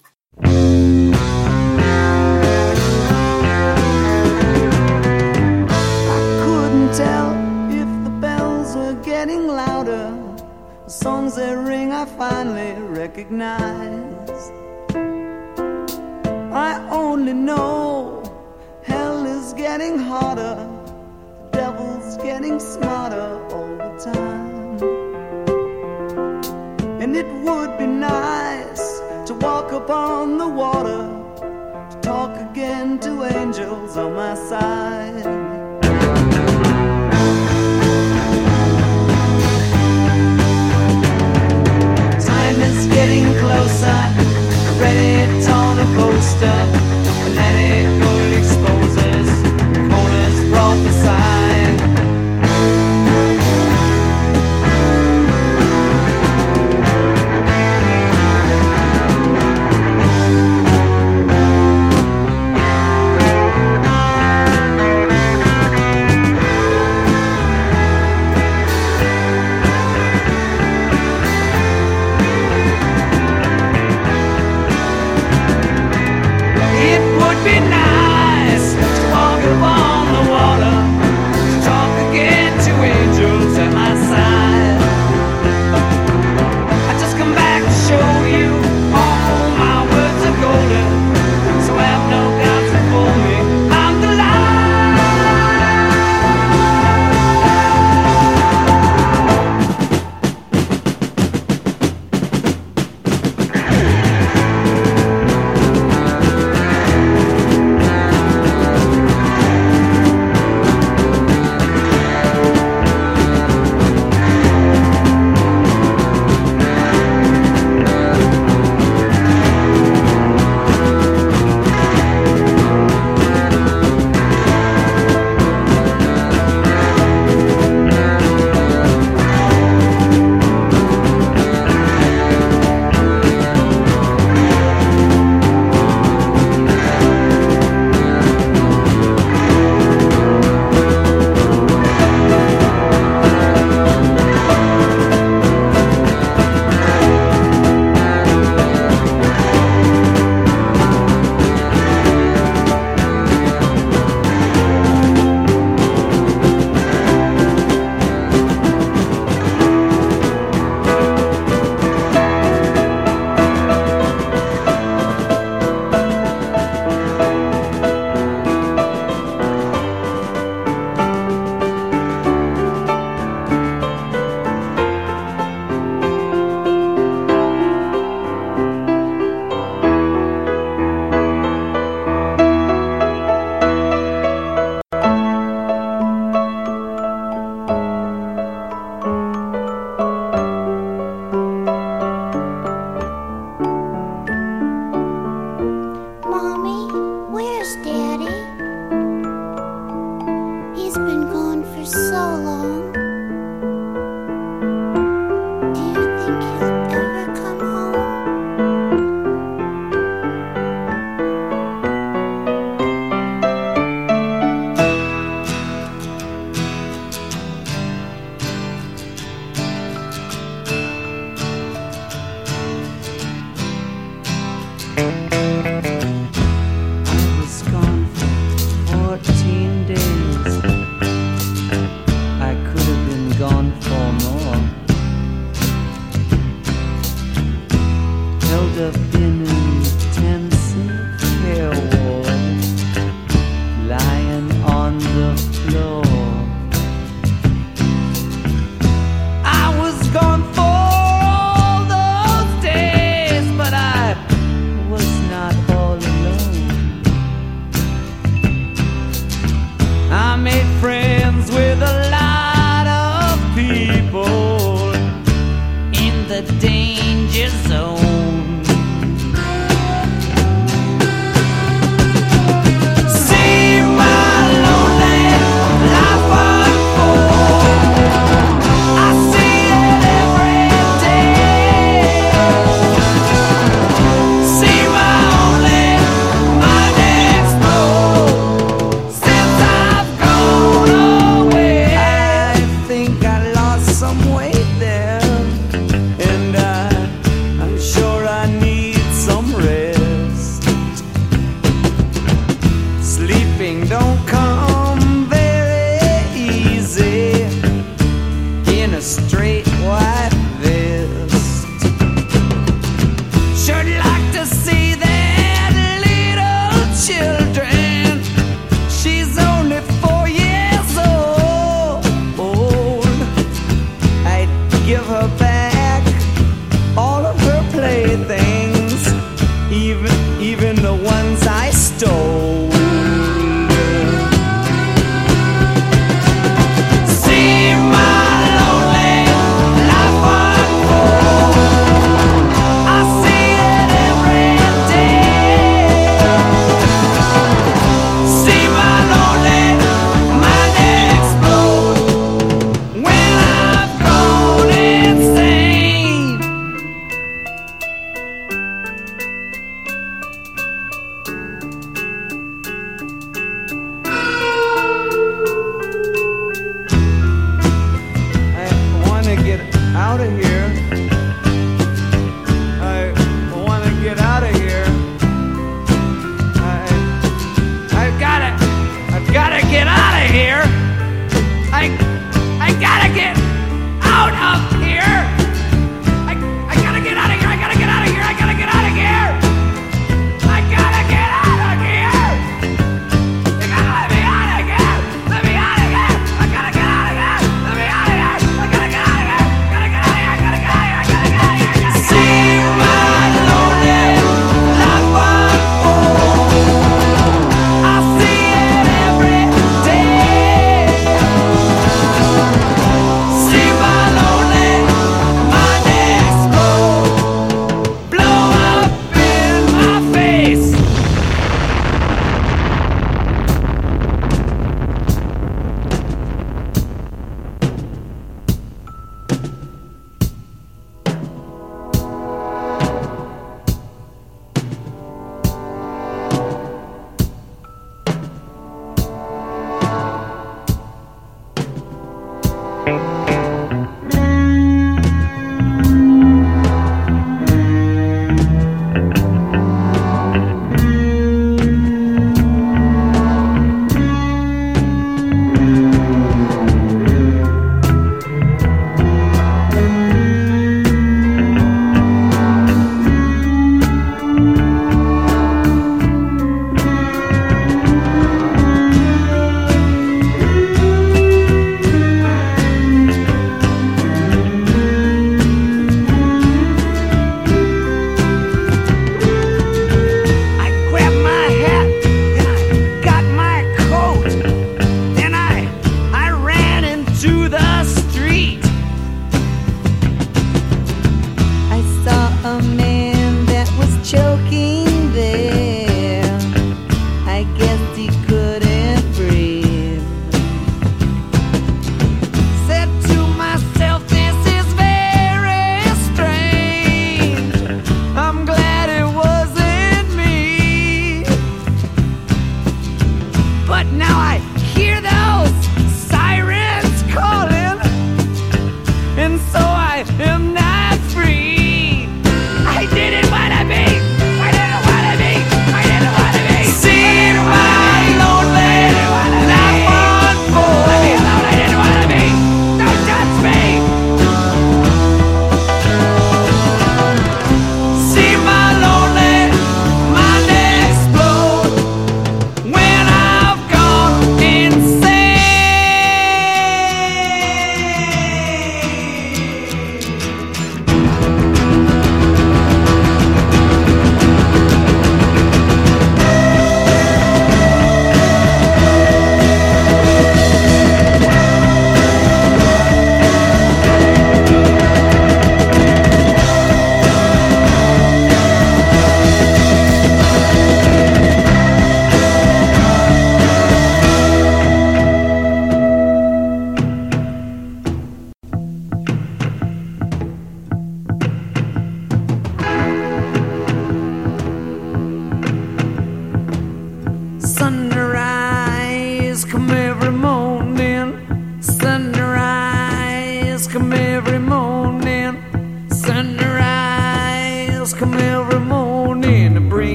Songs 10.99 11.35
they 11.35 11.55
ring 11.55 11.93
I 11.93 12.03
finally 12.03 12.73
recognize. 12.73 14.51
I 16.51 16.85
only 16.91 17.31
know 17.31 18.21
hell 18.83 19.25
is 19.25 19.53
getting 19.53 19.97
hotter. 19.97 20.55
The 21.51 21.57
devil's 21.57 22.17
getting 22.17 22.59
smarter 22.59 23.29
all 23.53 23.77
the 23.83 23.91
time. 24.11 24.79
And 27.01 27.15
it 27.15 27.29
would 27.45 27.77
be 27.77 27.87
nice 27.87 28.99
to 29.27 29.33
walk 29.35 29.71
upon 29.71 30.37
the 30.37 30.49
water, 30.49 31.03
to 31.91 31.97
talk 32.01 32.35
again 32.49 32.99
to 32.99 33.23
angels 33.23 33.95
on 33.95 34.15
my 34.15 34.35
side. 34.35 35.58
Closer. 43.79 44.01
Ready 44.79 45.43
to 45.43 45.51
on 45.51 45.79
a 45.79 45.85
poster. 45.95 46.59
Let 47.35 47.55
it 47.55 47.83
go 47.83 47.85
it 47.85 47.88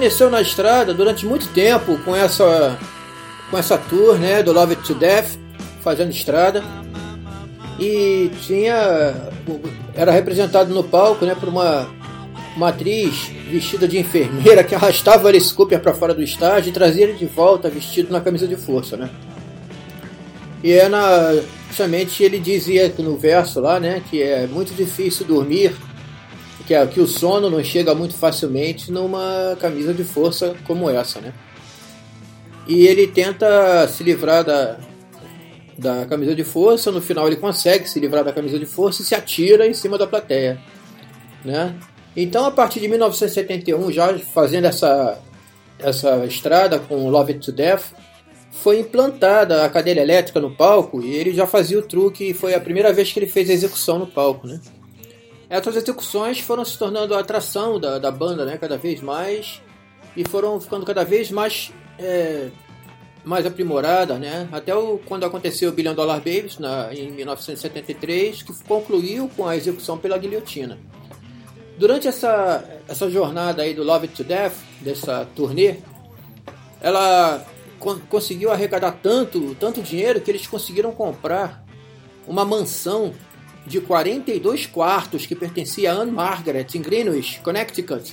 permaneceu 0.00 0.30
na 0.30 0.40
estrada 0.40 0.94
durante 0.94 1.26
muito 1.26 1.46
tempo 1.48 1.98
com 1.98 2.16
essa 2.16 2.78
com 3.50 3.58
essa 3.58 3.76
tour, 3.76 4.16
né, 4.16 4.42
do 4.42 4.52
Love 4.52 4.76
to 4.76 4.94
Death, 4.94 5.36
fazendo 5.82 6.10
estrada. 6.10 6.64
E 7.78 8.30
tinha 8.42 9.14
era 9.94 10.10
representado 10.10 10.72
no 10.72 10.84
palco, 10.84 11.26
né, 11.26 11.34
por 11.34 11.48
uma 11.48 11.88
atriz 12.62 13.30
vestida 13.50 13.86
de 13.86 13.98
enfermeira 13.98 14.64
que 14.64 14.74
arrastava 14.76 15.28
Alice 15.28 15.52
Cooper 15.52 15.80
para 15.80 15.92
fora 15.92 16.14
do 16.14 16.22
estádio 16.22 16.70
e 16.70 16.72
trazia 16.72 17.04
ele 17.04 17.14
de 17.14 17.26
volta 17.26 17.68
vestido 17.68 18.10
na 18.10 18.20
camisa 18.20 18.46
de 18.46 18.56
força, 18.56 18.96
né? 18.96 19.10
E 20.62 20.72
é 20.72 20.88
na, 20.88 21.40
justamente 21.68 22.22
ele 22.22 22.38
dizia 22.38 22.92
no 22.98 23.18
verso 23.18 23.60
lá, 23.60 23.78
né, 23.80 24.02
que 24.10 24.22
é 24.22 24.46
muito 24.46 24.72
difícil 24.74 25.26
dormir, 25.26 25.74
que, 26.70 26.74
é, 26.74 26.86
que 26.86 27.00
o 27.00 27.06
sono 27.08 27.50
não 27.50 27.64
chega 27.64 27.96
muito 27.96 28.14
facilmente 28.14 28.92
numa 28.92 29.56
camisa 29.58 29.92
de 29.92 30.04
força 30.04 30.54
como 30.68 30.88
essa, 30.88 31.20
né? 31.20 31.34
E 32.64 32.86
ele 32.86 33.08
tenta 33.08 33.88
se 33.88 34.04
livrar 34.04 34.44
da, 34.44 34.78
da 35.76 36.06
camisa 36.06 36.32
de 36.32 36.44
força, 36.44 36.92
no 36.92 37.02
final 37.02 37.26
ele 37.26 37.34
consegue 37.34 37.90
se 37.90 37.98
livrar 37.98 38.22
da 38.22 38.32
camisa 38.32 38.56
de 38.56 38.66
força 38.66 39.02
e 39.02 39.04
se 39.04 39.16
atira 39.16 39.66
em 39.66 39.74
cima 39.74 39.98
da 39.98 40.06
plateia, 40.06 40.60
né? 41.44 41.74
Então, 42.16 42.44
a 42.44 42.52
partir 42.52 42.78
de 42.78 42.86
1971, 42.86 43.90
já 43.90 44.16
fazendo 44.32 44.66
essa, 44.66 45.18
essa 45.76 46.24
estrada 46.24 46.78
com 46.78 47.10
Love 47.10 47.32
It 47.32 47.44
to 47.46 47.50
Death, 47.50 47.86
foi 48.52 48.78
implantada 48.78 49.64
a 49.64 49.68
cadeira 49.68 50.02
elétrica 50.02 50.38
no 50.38 50.54
palco 50.54 51.02
e 51.02 51.16
ele 51.16 51.32
já 51.32 51.48
fazia 51.48 51.80
o 51.80 51.82
truque 51.82 52.30
e 52.30 52.32
foi 52.32 52.54
a 52.54 52.60
primeira 52.60 52.92
vez 52.92 53.12
que 53.12 53.18
ele 53.18 53.26
fez 53.26 53.50
a 53.50 53.54
execução 53.54 53.98
no 53.98 54.06
palco, 54.06 54.46
né? 54.46 54.60
Essas 55.50 55.74
execuções 55.74 56.38
foram 56.38 56.64
se 56.64 56.78
tornando 56.78 57.12
a 57.12 57.18
atração 57.18 57.80
da, 57.80 57.98
da 57.98 58.10
banda, 58.10 58.44
né? 58.44 58.56
Cada 58.56 58.78
vez 58.78 59.00
mais 59.00 59.60
e 60.16 60.26
foram 60.26 60.60
ficando 60.60 60.86
cada 60.86 61.04
vez 61.04 61.30
mais 61.30 61.72
é, 61.98 62.50
mais 63.24 63.44
aprimorada, 63.44 64.16
né? 64.16 64.48
Até 64.52 64.74
o, 64.74 64.98
quando 64.98 65.24
aconteceu 65.24 65.70
o 65.70 65.72
Billion 65.72 65.94
Dollar 65.94 66.18
Babies 66.18 66.58
na, 66.58 66.94
em 66.94 67.10
1973, 67.10 68.42
que 68.44 68.64
concluiu 68.64 69.28
com 69.36 69.46
a 69.46 69.56
execução 69.56 69.98
pela 69.98 70.16
guilhotina. 70.16 70.78
Durante 71.76 72.06
essa, 72.06 72.64
essa 72.86 73.10
jornada 73.10 73.62
aí 73.62 73.74
do 73.74 73.82
Love 73.82 74.08
to 74.08 74.22
Death, 74.22 74.54
dessa 74.80 75.26
turnê, 75.34 75.76
ela 76.80 77.44
con- 77.78 78.00
conseguiu 78.08 78.52
arrecadar 78.52 78.92
tanto, 79.02 79.54
tanto 79.56 79.82
dinheiro 79.82 80.20
que 80.20 80.30
eles 80.30 80.46
conseguiram 80.46 80.92
comprar 80.92 81.64
uma 82.26 82.44
mansão 82.44 83.12
de 83.70 83.80
42 83.80 84.66
quartos 84.66 85.24
que 85.26 85.34
pertencia 85.36 85.92
a 85.92 85.94
Anne 85.94 86.10
Margaret 86.10 86.66
em 86.74 86.82
Greenwich, 86.82 87.38
Connecticut. 87.40 88.12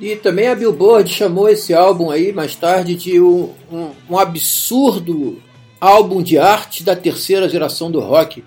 E 0.00 0.16
também 0.16 0.48
a 0.48 0.54
Billboard 0.56 1.08
chamou 1.08 1.48
esse 1.48 1.72
álbum 1.72 2.10
aí 2.10 2.32
mais 2.32 2.56
tarde 2.56 2.96
de 2.96 3.20
um, 3.20 3.52
um- 3.72 3.90
um 4.10 4.18
absurdo 4.18 5.40
álbum 5.80 6.20
de 6.22 6.36
arte 6.36 6.82
da 6.82 6.96
terceira 6.96 7.48
geração 7.48 7.90
do 7.90 8.00
rock, 8.00 8.42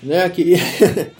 né? 0.00 0.28
Que 0.30 0.54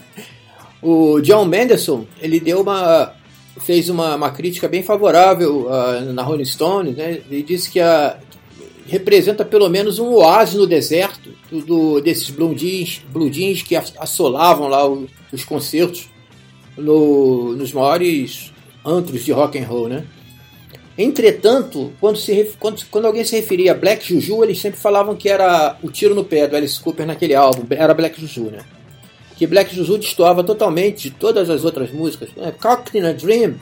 o 0.81 1.21
John 1.21 1.45
Mendelsohn 1.47 2.05
ele 2.21 2.39
deu 2.39 2.61
uma 2.63 3.13
fez 3.61 3.89
uma, 3.89 4.15
uma 4.15 4.31
crítica 4.31 4.69
bem 4.69 4.83
favorável 4.83 5.67
ah, 5.71 6.01
na 6.13 6.23
Rolling 6.23 6.45
Stone, 6.45 6.93
né? 6.93 7.21
Ele 7.29 7.43
disse 7.43 7.69
que 7.71 7.81
a, 7.81 8.19
representa 8.87 9.45
pelo 9.45 9.69
menos 9.69 9.99
um 9.99 10.13
oásis 10.15 10.55
no 10.55 10.67
deserto 10.67 11.22
do, 11.53 11.61
do- 11.61 12.01
desses 12.01 12.31
blue 12.31 12.55
jeans, 12.55 13.03
blue 13.13 13.29
jeans 13.31 13.63
que 13.63 13.77
ass- 13.77 13.93
assolavam 13.99 14.67
lá 14.69 14.89
o- 14.89 15.07
os 15.33 15.45
concertos 15.45 16.09
no- 16.77 17.53
nos 17.55 17.73
maiores 17.73 18.53
antros 18.85 19.25
de 19.25 19.31
rock 19.33 19.59
and 19.59 19.67
roll, 19.67 19.89
né? 19.89 20.05
Entretanto, 20.97 21.93
quando, 22.01 22.17
se, 22.19 22.53
quando, 22.61 22.85
quando 22.91 23.07
alguém 23.07 23.25
se 23.25 23.35
referia 23.37 23.73
a 23.73 23.75
Black 23.75 24.07
Juju, 24.07 24.45
eles 24.45 24.61
sempre 24.61 24.79
falavam 24.79 25.15
que 25.17 25.29
era 25.29 25.77
o 25.83 25.91
tiro 25.91 26.15
no 26.15 26.25
pé 26.25 26.47
do 26.47 26.55
Alice 26.57 26.79
Cooper 26.81 27.07
naquele 27.07 27.35
álbum, 27.35 27.65
era 27.71 27.95
Black 27.95 28.21
Juju, 28.21 28.51
né? 28.51 28.59
Que 29.37 29.47
Black 29.47 29.75
Juju 29.75 29.99
destoava 29.99 30.45
totalmente 30.45 31.05
de 31.05 31.11
todas 31.11 31.49
as 31.49 31.65
outras 31.65 31.91
músicas. 31.91 32.29
Né? 32.37 32.53
Cocktail 32.61 33.07
a 33.09 33.13
Dream 33.13 33.55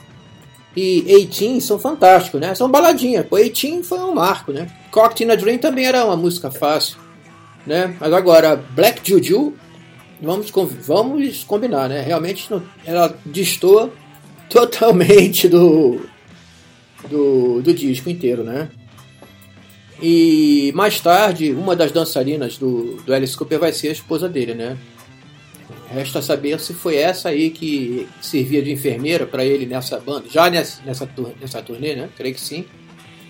e 0.75 1.25
18 1.25 1.61
são 1.61 1.79
fantásticos, 1.79 2.39
né? 2.41 2.53
São 2.53 2.69
baladinhas. 2.69 3.25
18 3.29 3.83
foi 3.85 3.99
um 3.99 4.13
marco, 4.13 4.51
né? 4.51 4.67
Cocktail 4.91 5.31
a 5.31 5.35
Dream 5.35 5.57
também 5.57 5.85
era 5.85 6.05
uma 6.05 6.17
música 6.17 6.51
fácil, 6.51 6.97
né? 7.65 7.95
Mas 7.99 8.13
agora, 8.13 8.55
Black 8.55 9.07
Juju, 9.07 9.53
vamos, 10.21 10.51
vamos 10.85 11.43
combinar, 11.43 11.89
né? 11.89 12.01
Realmente 12.01 12.49
não- 12.49 12.63
ela 12.85 13.17
destoa 13.25 13.91
totalmente 14.49 15.47
do, 15.47 16.01
do, 17.09 17.61
do 17.61 17.73
disco 17.73 18.09
inteiro, 18.09 18.43
né? 18.43 18.69
E 20.01 20.71
mais 20.73 20.99
tarde, 20.99 21.51
uma 21.51 21.75
das 21.75 21.91
dançarinas 21.91 22.57
do, 22.57 22.95
do 23.05 23.13
Alice 23.13 23.37
Cooper 23.37 23.59
vai 23.59 23.71
ser 23.71 23.89
a 23.89 23.91
esposa 23.91 24.27
dele, 24.27 24.53
né? 24.55 24.77
Resta 25.93 26.21
saber 26.21 26.59
se 26.59 26.73
foi 26.73 26.95
essa 26.95 27.29
aí 27.29 27.49
que 27.51 28.07
servia 28.21 28.61
de 28.63 28.71
enfermeira 28.71 29.25
para 29.27 29.45
ele 29.45 29.65
nessa 29.65 29.99
banda, 29.99 30.25
já 30.29 30.49
nessa, 30.49 30.81
nessa, 30.83 31.07
nessa 31.39 31.61
turnê, 31.61 31.95
né? 31.95 32.09
Creio 32.15 32.33
que 32.33 32.41
sim. 32.41 32.65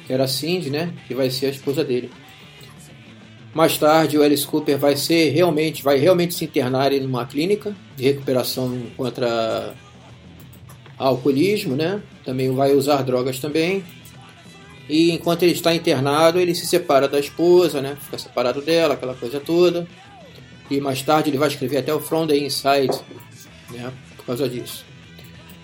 Que 0.08 0.14
era 0.14 0.24
a 0.24 0.28
Cindy, 0.28 0.70
né? 0.70 0.94
Que 1.08 1.14
vai 1.14 1.30
ser 1.30 1.48
a 1.48 1.50
esposa 1.50 1.84
dele. 1.84 2.10
Mais 3.54 3.78
tarde, 3.78 4.18
o 4.18 4.24
Alice 4.24 4.48
Cooper 4.48 4.78
vai 4.78 4.96
ser 4.96 5.32
realmente, 5.32 5.84
vai 5.84 5.98
realmente 5.98 6.34
se 6.34 6.46
internar 6.46 6.94
em 6.94 7.06
uma 7.06 7.26
clínica 7.26 7.76
de 7.98 8.04
recuperação 8.04 8.82
contra 8.96 9.74
alcoolismo, 10.98 11.76
né? 11.76 12.02
Também 12.24 12.54
vai 12.54 12.74
usar 12.74 13.02
drogas 13.02 13.40
também. 13.40 13.84
E 14.88 15.12
enquanto 15.12 15.44
ele 15.44 15.52
está 15.52 15.74
internado, 15.74 16.40
ele 16.40 16.56
se 16.56 16.66
separa 16.66 17.08
da 17.08 17.20
esposa, 17.20 17.82
né? 17.82 17.98
Fica 18.00 18.18
separado 18.18 18.62
dela, 18.62 18.94
aquela 18.94 19.16
coisa 19.16 19.40
toda. 19.40 19.88
E 20.70 20.80
mais 20.80 21.02
tarde 21.02 21.30
ele 21.30 21.38
vai 21.38 21.50
escrever 21.50 21.78
até 21.78 21.94
o 21.94 22.00
From 22.00 22.28
the 22.28 22.38
Inside, 22.38 22.98
né? 23.70 23.92
Por 24.16 24.26
causa 24.26 24.48
disso. 24.48 24.86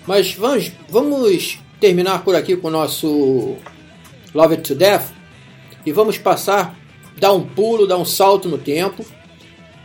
Mas 0.05 0.33
vamos, 0.33 0.71
vamos 0.89 1.59
terminar 1.79 2.23
por 2.23 2.35
aqui 2.35 2.55
com 2.57 2.67
o 2.67 2.71
nosso 2.71 3.55
Love 4.33 4.55
It 4.55 4.63
to 4.63 4.75
Death 4.75 5.11
e 5.85 5.91
vamos 5.91 6.17
passar, 6.17 6.77
dar 7.19 7.33
um 7.33 7.43
pulo, 7.43 7.87
dar 7.87 7.97
um 7.97 8.05
salto 8.05 8.47
no 8.47 8.57
tempo. 8.57 9.05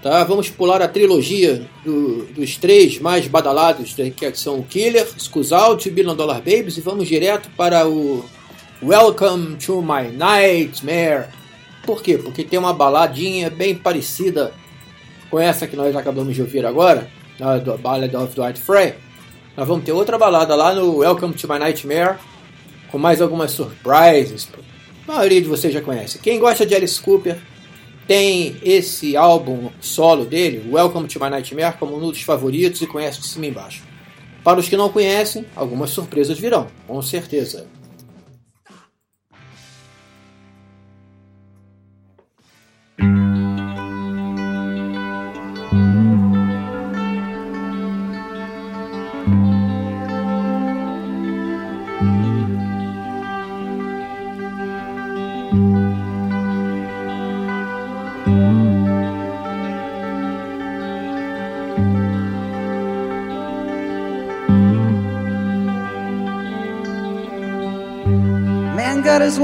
Tá? 0.02 0.24
Vamos 0.24 0.50
pular 0.50 0.82
a 0.82 0.88
trilogia 0.88 1.62
do- 1.84 2.24
dos 2.34 2.56
três 2.56 2.98
mais 2.98 3.26
badalados, 3.28 3.96
né, 3.96 4.10
que 4.10 4.34
são 4.36 4.58
o 4.58 4.64
Killer, 4.64 5.06
Out 5.52 5.88
e 5.88 5.92
Billion 5.92 6.16
Dollar 6.16 6.38
Babies, 6.38 6.76
e 6.76 6.80
vamos 6.80 7.06
direto 7.06 7.48
para 7.56 7.86
o 7.88 8.24
Welcome 8.82 9.56
to 9.56 9.80
My 9.80 10.10
Nightmare. 10.10 11.26
Por 11.86 12.02
quê? 12.02 12.18
Porque 12.18 12.42
tem 12.42 12.58
uma 12.58 12.72
baladinha 12.72 13.48
bem 13.48 13.76
parecida 13.76 14.52
com 15.30 15.38
essa 15.38 15.68
que 15.68 15.76
nós 15.76 15.94
acabamos 15.94 16.34
de 16.34 16.42
ouvir 16.42 16.66
agora, 16.66 17.08
a 17.40 17.58
Ballad 17.76 18.14
of 18.16 18.34
Dwight 18.34 18.60
Frey. 18.60 18.94
Nós 19.56 19.68
vamos 19.68 19.84
ter 19.84 19.92
outra 19.92 20.18
balada 20.18 20.56
lá 20.56 20.74
no 20.74 20.98
Welcome 20.98 21.34
to 21.34 21.46
My 21.48 21.60
Nightmare, 21.60 22.16
com 22.90 22.98
mais 22.98 23.22
algumas 23.22 23.52
surprises. 23.52 24.48
A 25.06 25.12
maioria 25.14 25.42
de 25.42 25.48
vocês 25.48 25.74
já 25.74 25.80
conhece. 25.80 26.18
Quem 26.18 26.38
gosta 26.38 26.64
de 26.64 26.74
Alice 26.74 27.00
Cooper 27.00 27.36
tem 28.06 28.56
esse 28.62 29.16
álbum 29.16 29.70
solo 29.80 30.24
dele, 30.24 30.70
Welcome 30.70 31.08
to 31.08 31.18
My 31.18 31.28
Nightmare, 31.28 31.76
como 31.76 31.96
um 31.96 32.00
dos 32.00 32.22
favoritos 32.22 32.80
e 32.82 32.86
conhece 32.86 33.20
de 33.20 33.26
cima 33.26 33.46
e 33.46 33.48
embaixo. 33.48 33.82
Para 34.44 34.60
os 34.60 34.68
que 34.68 34.76
não 34.76 34.88
conhecem, 34.88 35.44
algumas 35.56 35.90
surpresas 35.90 36.38
virão, 36.38 36.68
com 36.86 37.00
certeza. 37.02 37.66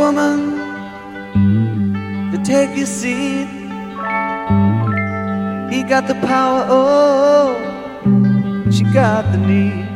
Woman 0.09 0.57
to 2.33 2.39
take 2.43 2.71
his 2.71 2.89
seat. 2.89 3.49
He 5.71 5.83
got 5.83 6.07
the 6.07 6.15
power, 6.27 6.65
oh, 6.71 7.55
she 8.71 8.85
got 8.85 9.25
the 9.33 9.39
need. 9.39 9.87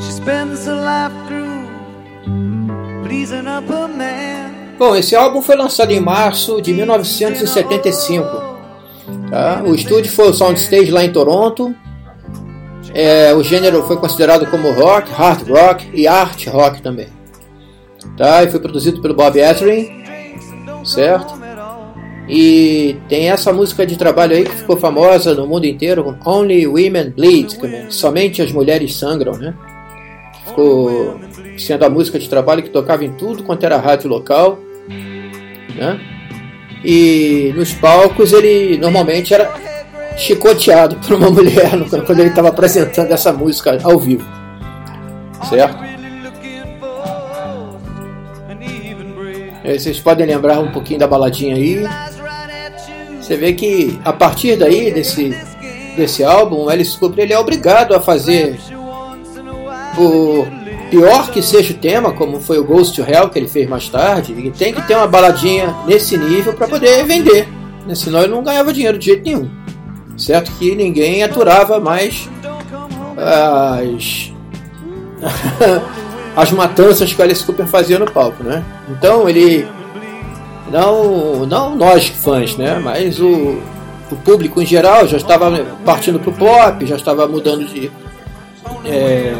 She 0.00 0.12
spends 0.12 0.66
her 0.66 0.76
life 0.76 1.12
through 1.26 1.66
pleasing 3.04 3.48
up 3.48 3.64
her 3.68 3.88
man. 3.88 4.76
Bom, 4.78 4.94
esse 4.96 5.16
álbum 5.16 5.42
foi 5.42 5.56
lançado 5.56 5.90
em 5.90 6.00
março 6.00 6.62
de 6.62 6.72
1975. 6.72 8.24
Tá? 9.28 9.62
O 9.66 9.74
estúdio 9.74 10.10
foi 10.10 10.30
o 10.30 10.34
Soundstage 10.34 10.90
lá 10.90 11.04
em 11.04 11.12
Toronto. 11.12 11.74
É, 12.94 13.34
o 13.34 13.42
gênero 13.42 13.82
foi 13.82 13.96
considerado 13.96 14.46
como 14.46 14.72
rock, 14.72 15.10
hard 15.10 15.48
rock 15.48 15.90
e 15.92 16.06
art 16.06 16.46
rock 16.46 16.80
também. 16.80 17.19
Tá? 18.16 18.42
E 18.42 18.50
foi 18.50 18.60
produzido 18.60 19.00
pelo 19.00 19.14
Bob 19.14 19.38
Ezrin, 19.38 19.88
certo? 20.84 21.40
E 22.28 22.96
tem 23.08 23.28
essa 23.28 23.52
música 23.52 23.84
de 23.84 23.96
trabalho 23.96 24.36
aí 24.36 24.44
que 24.44 24.54
ficou 24.54 24.76
famosa 24.76 25.34
no 25.34 25.48
mundo 25.48 25.64
inteiro, 25.64 26.16
Only 26.24 26.64
Women 26.64 27.10
Bleed, 27.10 27.58
somente 27.88 28.40
as 28.40 28.52
mulheres 28.52 28.94
sangram, 28.94 29.36
né? 29.36 29.52
Ficou 30.46 31.18
sendo 31.58 31.84
a 31.84 31.90
música 31.90 32.18
de 32.20 32.28
trabalho 32.28 32.62
que 32.62 32.70
tocava 32.70 33.04
em 33.04 33.10
tudo 33.12 33.42
quanto 33.42 33.64
era 33.64 33.76
rádio 33.78 34.08
local, 34.08 34.60
né? 35.74 36.00
E 36.84 37.52
nos 37.56 37.72
palcos 37.74 38.32
ele 38.32 38.78
normalmente 38.78 39.34
era 39.34 39.52
chicoteado 40.16 40.96
por 41.04 41.16
uma 41.16 41.30
mulher 41.30 41.70
quando 42.06 42.20
ele 42.20 42.28
estava 42.28 42.48
apresentando 42.48 43.10
essa 43.10 43.32
música 43.32 43.76
ao 43.82 43.98
vivo, 43.98 44.24
certo? 45.48 45.89
Vocês 49.64 50.00
podem 50.00 50.26
lembrar 50.26 50.58
um 50.60 50.70
pouquinho 50.70 50.98
da 50.98 51.06
baladinha 51.06 51.56
aí. 51.56 51.84
Você 53.20 53.36
vê 53.36 53.52
que 53.52 53.98
a 54.04 54.12
partir 54.12 54.56
daí 54.56 54.92
desse 54.92 55.34
desse 55.96 56.24
álbum, 56.24 56.64
o 56.64 56.68
Alice 56.68 56.96
Cooper 56.96 57.24
ele 57.24 57.32
é 57.32 57.38
obrigado 57.38 57.94
a 57.94 58.00
fazer 58.00 58.58
o 59.98 60.46
pior 60.90 61.30
que 61.30 61.42
seja 61.42 61.72
o 61.72 61.76
tema, 61.76 62.12
como 62.12 62.40
foi 62.40 62.58
o 62.58 62.64
Ghost 62.64 62.94
to 62.94 63.08
Hell 63.08 63.28
que 63.28 63.38
ele 63.38 63.48
fez 63.48 63.68
mais 63.68 63.88
tarde, 63.88 64.32
e 64.32 64.50
tem 64.50 64.72
que 64.72 64.82
ter 64.82 64.96
uma 64.96 65.06
baladinha 65.06 65.74
nesse 65.86 66.16
nível 66.16 66.52
para 66.54 66.66
poder 66.66 67.04
vender, 67.04 67.46
né? 67.86 67.94
senão 67.94 68.20
ele 68.20 68.32
não 68.32 68.42
ganhava 68.42 68.72
dinheiro 68.72 68.98
de 68.98 69.06
jeito 69.06 69.24
nenhum. 69.24 69.50
Certo 70.16 70.50
que 70.58 70.74
ninguém 70.74 71.22
aturava 71.22 71.78
mais 71.80 72.28
as 73.16 74.32
as 76.36 76.50
matanças 76.52 77.12
que 77.12 77.20
o 77.20 77.24
Alice 77.24 77.44
Cooper 77.44 77.66
fazia 77.66 77.98
no 77.98 78.10
palco, 78.10 78.42
né? 78.42 78.64
Então 78.88 79.28
ele 79.28 79.66
não 80.70 81.46
não 81.46 81.76
nós 81.76 82.08
fãs, 82.08 82.56
né? 82.56 82.78
Mas 82.82 83.20
o, 83.20 83.58
o 84.10 84.16
público 84.24 84.60
em 84.62 84.66
geral 84.66 85.06
já 85.06 85.16
estava 85.16 85.50
partindo 85.84 86.18
para 86.18 86.30
o 86.30 86.32
pop, 86.32 86.86
já 86.86 86.96
estava 86.96 87.26
mudando 87.26 87.64
de 87.66 87.90
é, 88.84 89.32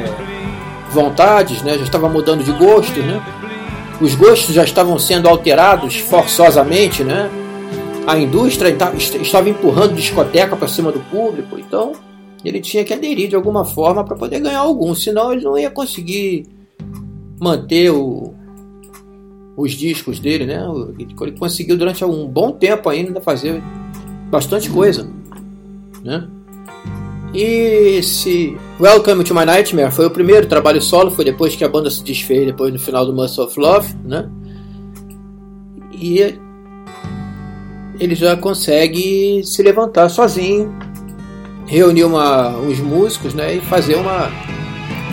vontades, 0.91 1.62
né? 1.62 1.76
Já 1.78 1.84
estava 1.84 2.09
mudando 2.09 2.43
de 2.43 2.53
gostos, 2.53 3.05
né? 3.05 3.22
Os 4.01 4.14
gostos 4.14 4.55
já 4.55 4.64
estavam 4.64 4.99
sendo 4.99 5.28
alterados 5.28 5.97
forçosamente, 5.97 7.05
né? 7.05 7.30
A 8.07 8.18
indústria 8.18 8.74
est- 8.97 9.14
estava 9.16 9.49
empurrando 9.49 9.95
discoteca 9.95 10.57
para 10.57 10.66
cima 10.66 10.91
do 10.91 11.01
público, 11.01 11.59
então 11.59 11.93
ele 12.45 12.61
tinha 12.61 12.82
que 12.82 12.95
aderir 12.95 13.28
de 13.28 13.36
alguma 13.36 13.64
forma 13.64 14.03
para 14.03 14.16
poder 14.16 14.41
ganhar 14.41 14.61
algum, 14.61 14.95
senão 14.95 15.32
ele 15.32 15.45
não 15.45 15.59
ia 15.59 15.70
conseguir 15.70 16.47
manter 17.41 17.91
o- 17.91 18.34
os 19.57 19.72
discos 19.72 20.18
dele, 20.20 20.47
né? 20.47 20.62
Ele 20.99 21.32
conseguiu 21.32 21.76
durante 21.76 22.05
um 22.05 22.26
bom 22.26 22.53
tempo 22.53 22.88
ainda 22.88 23.20
fazer 23.20 23.62
bastante 24.30 24.70
coisa, 24.70 25.11
né? 26.05 26.28
E 27.32 27.97
esse 27.99 28.57
Welcome 28.80 29.22
to 29.24 29.34
My 29.34 29.45
Nightmare 29.45 29.91
foi 29.93 30.07
o 30.07 30.11
primeiro 30.11 30.47
trabalho 30.47 30.82
solo, 30.82 31.11
foi 31.11 31.24
depois 31.24 31.55
que 31.55 31.64
a 31.64 31.68
banda 31.68 31.91
se 31.91 32.03
desfez, 32.03 32.47
depois 32.47 32.72
no 32.72 32.78
final 32.78 33.07
do 33.07 33.12
Muscle 33.14 33.45
of 33.45 33.59
Love, 33.59 33.95
né? 34.05 34.28
E 35.93 36.34
ele 38.01 38.14
já 38.14 38.36
consegue 38.36 39.43
se 39.45 39.62
levantar 39.62 40.09
sozinho, 40.09 40.74
reunir 41.66 42.05
uma, 42.05 42.57
uns 42.59 42.80
músicos, 42.80 43.32
né? 43.34 43.57
E 43.57 43.61
fazer 43.61 43.95
uma 43.97 44.28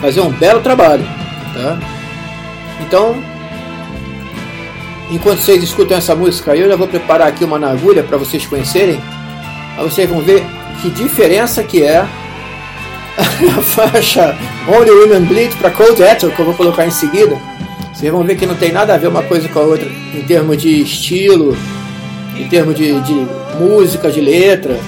fazer 0.02 0.22
um 0.22 0.32
belo 0.32 0.62
trabalho, 0.62 1.04
tá? 1.54 1.97
Então, 2.82 3.16
enquanto 5.12 5.40
vocês 5.40 5.64
escutam 5.64 5.98
essa 5.98 6.16
música, 6.16 6.56
eu 6.56 6.70
já 6.70 6.76
vou 6.76 6.88
preparar 6.88 7.28
aqui 7.28 7.44
uma 7.44 7.60
na 7.60 7.72
agulha 7.72 8.04
para 8.04 8.18
vocês 8.18 8.46
conhecerem. 8.46 9.00
Aí 9.78 9.84
vocês 9.84 10.10
vão 10.10 10.22
ver 10.22 10.44
que 10.82 10.90
diferença 10.90 11.64
que 11.64 11.84
é 11.84 12.00
a 13.18 13.62
faixa 13.62 14.38
Only 14.68 14.92
Women 14.92 15.26
Bleed 15.26 15.56
para 15.56 15.72
Cold 15.72 16.02
Ether, 16.02 16.30
que 16.34 16.40
eu 16.40 16.46
vou 16.46 16.54
colocar 16.54 16.86
em 16.86 16.92
seguida. 16.92 17.38
Vocês 17.94 18.12
vão 18.12 18.24
ver 18.24 18.36
que 18.36 18.46
não 18.46 18.56
tem 18.56 18.72
nada 18.72 18.94
a 18.94 18.98
ver 18.98 19.08
uma 19.08 19.24
coisa 19.24 19.50
com 19.50 19.60
a 19.60 19.64
outra 19.64 19.88
em 20.14 20.22
termos 20.22 20.62
de 20.62 20.82
estilo, 20.82 21.58
em 22.36 22.48
termos 22.48 22.76
de, 22.76 23.00
de 23.02 23.28
música, 23.60 24.12
de 24.12 24.22
letra. 24.22 24.80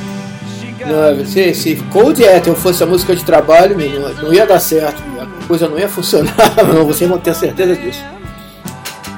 Não, 0.86 1.26
se, 1.26 1.54
se 1.54 1.76
Cold 1.92 2.24
Ether 2.24 2.56
fosse 2.56 2.84
a 2.84 2.86
música 2.86 3.16
de 3.16 3.24
trabalho, 3.24 3.78
não, 3.78 4.24
não 4.24 4.34
ia 4.34 4.46
dar 4.46 4.60
certo, 4.60 5.02
a 5.20 5.48
coisa 5.48 5.68
não 5.68 5.78
ia 5.78 5.90
funcionar, 5.90 6.56
não, 6.74 6.86
vocês 6.86 7.10
vão 7.10 7.20
ter 7.20 7.36
certeza 7.36 7.76
disso. 7.76 8.02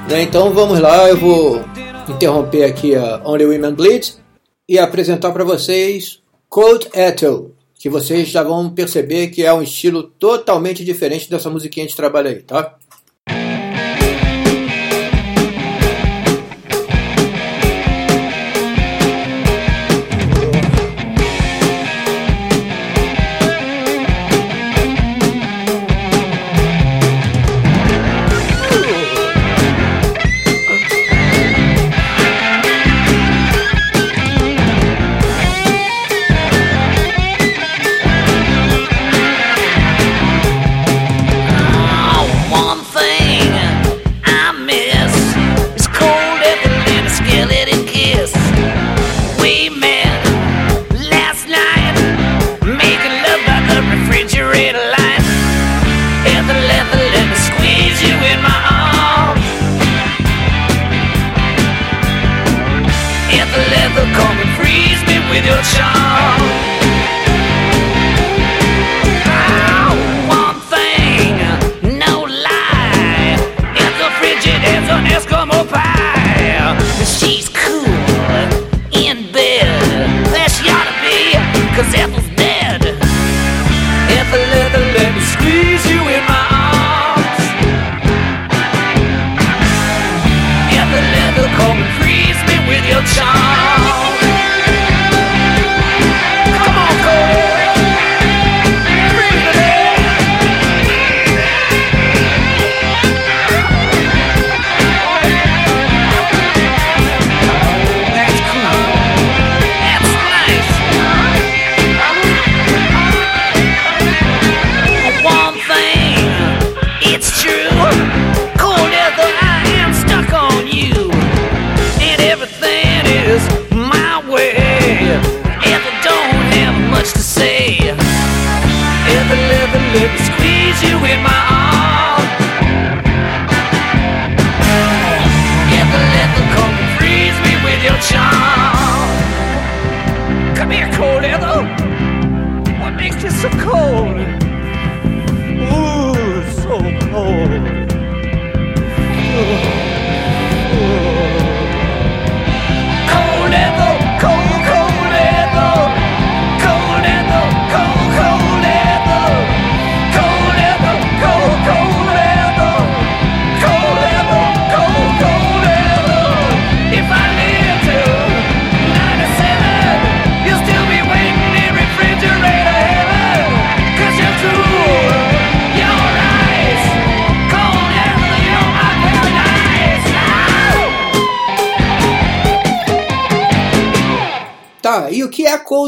Né, 0.08 0.22
Então 0.22 0.52
vamos 0.52 0.80
lá, 0.80 1.08
eu 1.08 1.16
vou 1.16 1.64
interromper 2.08 2.64
aqui 2.64 2.94
a 2.94 3.20
Only 3.24 3.46
Women 3.46 3.74
Bleed 3.74 4.14
e 4.68 4.78
apresentar 4.78 5.30
para 5.32 5.44
vocês 5.44 6.20
Cold 6.48 6.88
Ethel, 6.94 7.52
que 7.74 7.88
vocês 7.88 8.28
já 8.28 8.42
vão 8.42 8.70
perceber 8.70 9.28
que 9.28 9.44
é 9.44 9.52
um 9.52 9.62
estilo 9.62 10.02
totalmente 10.02 10.84
diferente 10.84 11.30
dessa 11.30 11.50
musiquinha 11.50 11.86
de 11.86 11.96
trabalho 11.96 12.28
aí, 12.28 12.42
tá? 12.42 12.76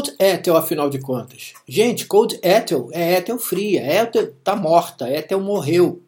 Cold 0.05 0.15
Ethel, 0.19 0.57
afinal 0.57 0.89
de 0.89 0.99
contas? 0.99 1.53
Gente, 1.67 2.05
Cold 2.05 2.39
Ethel 2.41 2.89
é 2.91 3.17
Ethel 3.17 3.39
fria, 3.39 3.81
Ethel 4.01 4.33
tá 4.43 4.55
morta, 4.55 5.09
Ethel 5.09 5.39
morreu. 5.39 6.01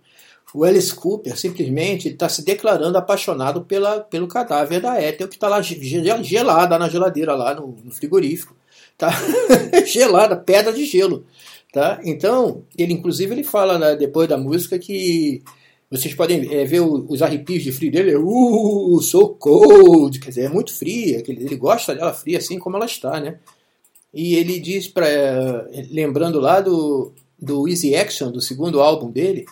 O 0.53 0.63
Alice 0.63 0.93
Cooper 0.93 1.37
simplesmente 1.37 2.09
está 2.09 2.29
se 2.29 2.43
declarando 2.43 2.97
apaixonado 2.97 3.61
pela, 3.61 3.99
pelo 4.01 4.27
cadáver 4.27 4.81
da 4.81 5.01
Ethel, 5.01 5.27
que 5.27 5.35
está 5.35 5.47
lá 5.47 5.61
ge- 5.61 6.23
gelada 6.23 6.79
na 6.79 6.89
geladeira, 6.89 7.35
lá 7.35 7.53
no, 7.53 7.75
no 7.83 7.91
frigorífico. 7.91 8.55
Tá 8.97 9.09
gelada, 9.85 10.35
pedra 10.35 10.71
de 10.71 10.85
gelo. 10.85 11.25
Tá? 11.71 11.99
Então, 12.03 12.63
ele 12.77 12.93
inclusive 12.93 13.33
ele 13.33 13.43
fala 13.43 13.77
né, 13.77 13.95
depois 13.95 14.27
da 14.27 14.37
música 14.37 14.79
que 14.79 15.43
vocês 15.91 16.13
podem 16.13 16.53
é, 16.53 16.65
ver 16.65 16.81
os 16.81 17.21
arrepios 17.21 17.63
de 17.63 17.71
frio 17.71 17.91
dele, 17.91 18.15
uh, 18.15 18.99
so 19.01 19.29
cold, 19.29 20.19
quer 20.19 20.29
dizer, 20.29 20.45
é 20.45 20.49
muito 20.49 20.73
fria, 20.73 21.23
ele 21.25 21.55
gosta 21.55 21.95
dela 21.95 22.13
fria 22.13 22.39
assim 22.39 22.59
como 22.59 22.75
ela 22.75 22.85
está, 22.85 23.19
né? 23.19 23.37
E 24.17 24.33
ele 24.33 24.59
diz 24.59 24.87
para 24.87 25.07
lembrando 25.91 26.39
lá 26.39 26.59
do 26.59 27.13
do 27.39 27.67
Easy 27.67 27.95
Action, 27.95 28.31
do 28.31 28.41
segundo 28.41 28.81
álbum 28.81 29.11
dele, 29.11 29.45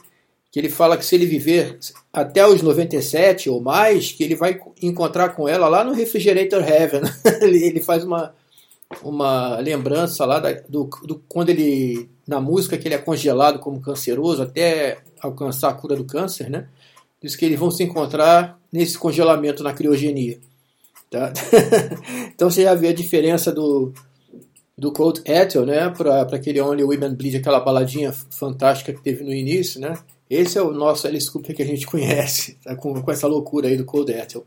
que 0.51 0.59
ele 0.59 0.70
fala 0.70 0.97
que 0.97 1.05
se 1.05 1.13
ele 1.13 1.28
viver 1.28 1.78
até 2.11 2.47
os 2.47 2.63
97 2.63 3.47
ou 3.47 3.61
mais, 3.61 4.11
que 4.11 4.24
ele 4.24 4.36
vai 4.36 4.59
encontrar 4.82 5.36
com 5.36 5.47
ela 5.47 5.68
lá 5.68 5.84
no 5.84 5.93
Refrigerator 5.93 6.68
Heaven. 6.68 7.01
ele, 7.43 7.63
ele 7.63 7.80
faz 7.80 8.03
uma 8.03 8.34
uma 9.03 9.59
lembrança 9.59 10.26
lá 10.26 10.39
da- 10.39 10.53
do, 10.68 10.89
do 11.03 11.22
quando 11.30 11.49
ele 11.49 12.09
na 12.28 12.41
música 12.41 12.76
que 12.76 12.88
ele 12.88 12.95
é 12.95 12.99
congelado 12.99 13.59
como 13.59 13.80
canceroso 13.80 14.41
até 14.41 14.97
alcançar 15.22 15.70
a 15.70 15.74
cura 15.74 15.95
do 15.95 16.05
câncer, 16.05 16.49
né? 16.49 16.68
Diz 17.22 17.36
que 17.36 17.45
eles 17.45 17.59
vão 17.59 17.70
se 17.70 17.84
encontrar 17.84 18.59
nesse 18.74 18.97
congelamento 18.97 19.61
na 19.61 19.74
criogenia. 19.74 20.39
Tá? 21.11 21.32
então 22.34 22.49
você 22.49 22.63
já 22.63 22.74
vê 22.74 22.88
a 22.88 22.93
diferença 22.93 23.51
do, 23.51 23.93
do 24.78 24.91
Cold 24.91 25.21
Ethel, 25.26 25.65
né? 25.65 25.89
Para 25.89 26.21
aquele 26.21 26.61
Only 26.61 26.84
Women 26.84 27.15
Bleed, 27.15 27.38
aquela 27.38 27.59
baladinha 27.59 28.11
fantástica 28.11 28.93
que 28.93 29.01
teve 29.01 29.23
no 29.23 29.34
início, 29.34 29.80
né? 29.80 29.97
Esse 30.30 30.57
é 30.57 30.61
o 30.61 30.71
nosso 30.71 31.07
Alice 31.07 31.32
Cooper 31.32 31.55
que 31.55 31.61
a 31.61 31.65
gente 31.65 31.86
conhece, 31.88 32.57
tá? 32.63 32.76
com, 32.76 33.01
com 33.01 33.11
essa 33.11 33.28
loucura 33.28 33.67
aí 33.67 33.78
do 33.78 33.86
Cold 33.86 34.11
Ethel. 34.11 34.45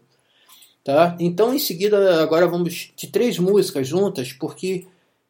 Tá? 0.84 1.16
Então, 1.20 1.54
em 1.54 1.58
seguida, 1.58 2.22
agora 2.22 2.46
vamos 2.46 2.92
de 2.96 3.06
três 3.08 3.38
músicas 3.38 3.86
juntas, 3.86 4.32
porque 4.32 4.86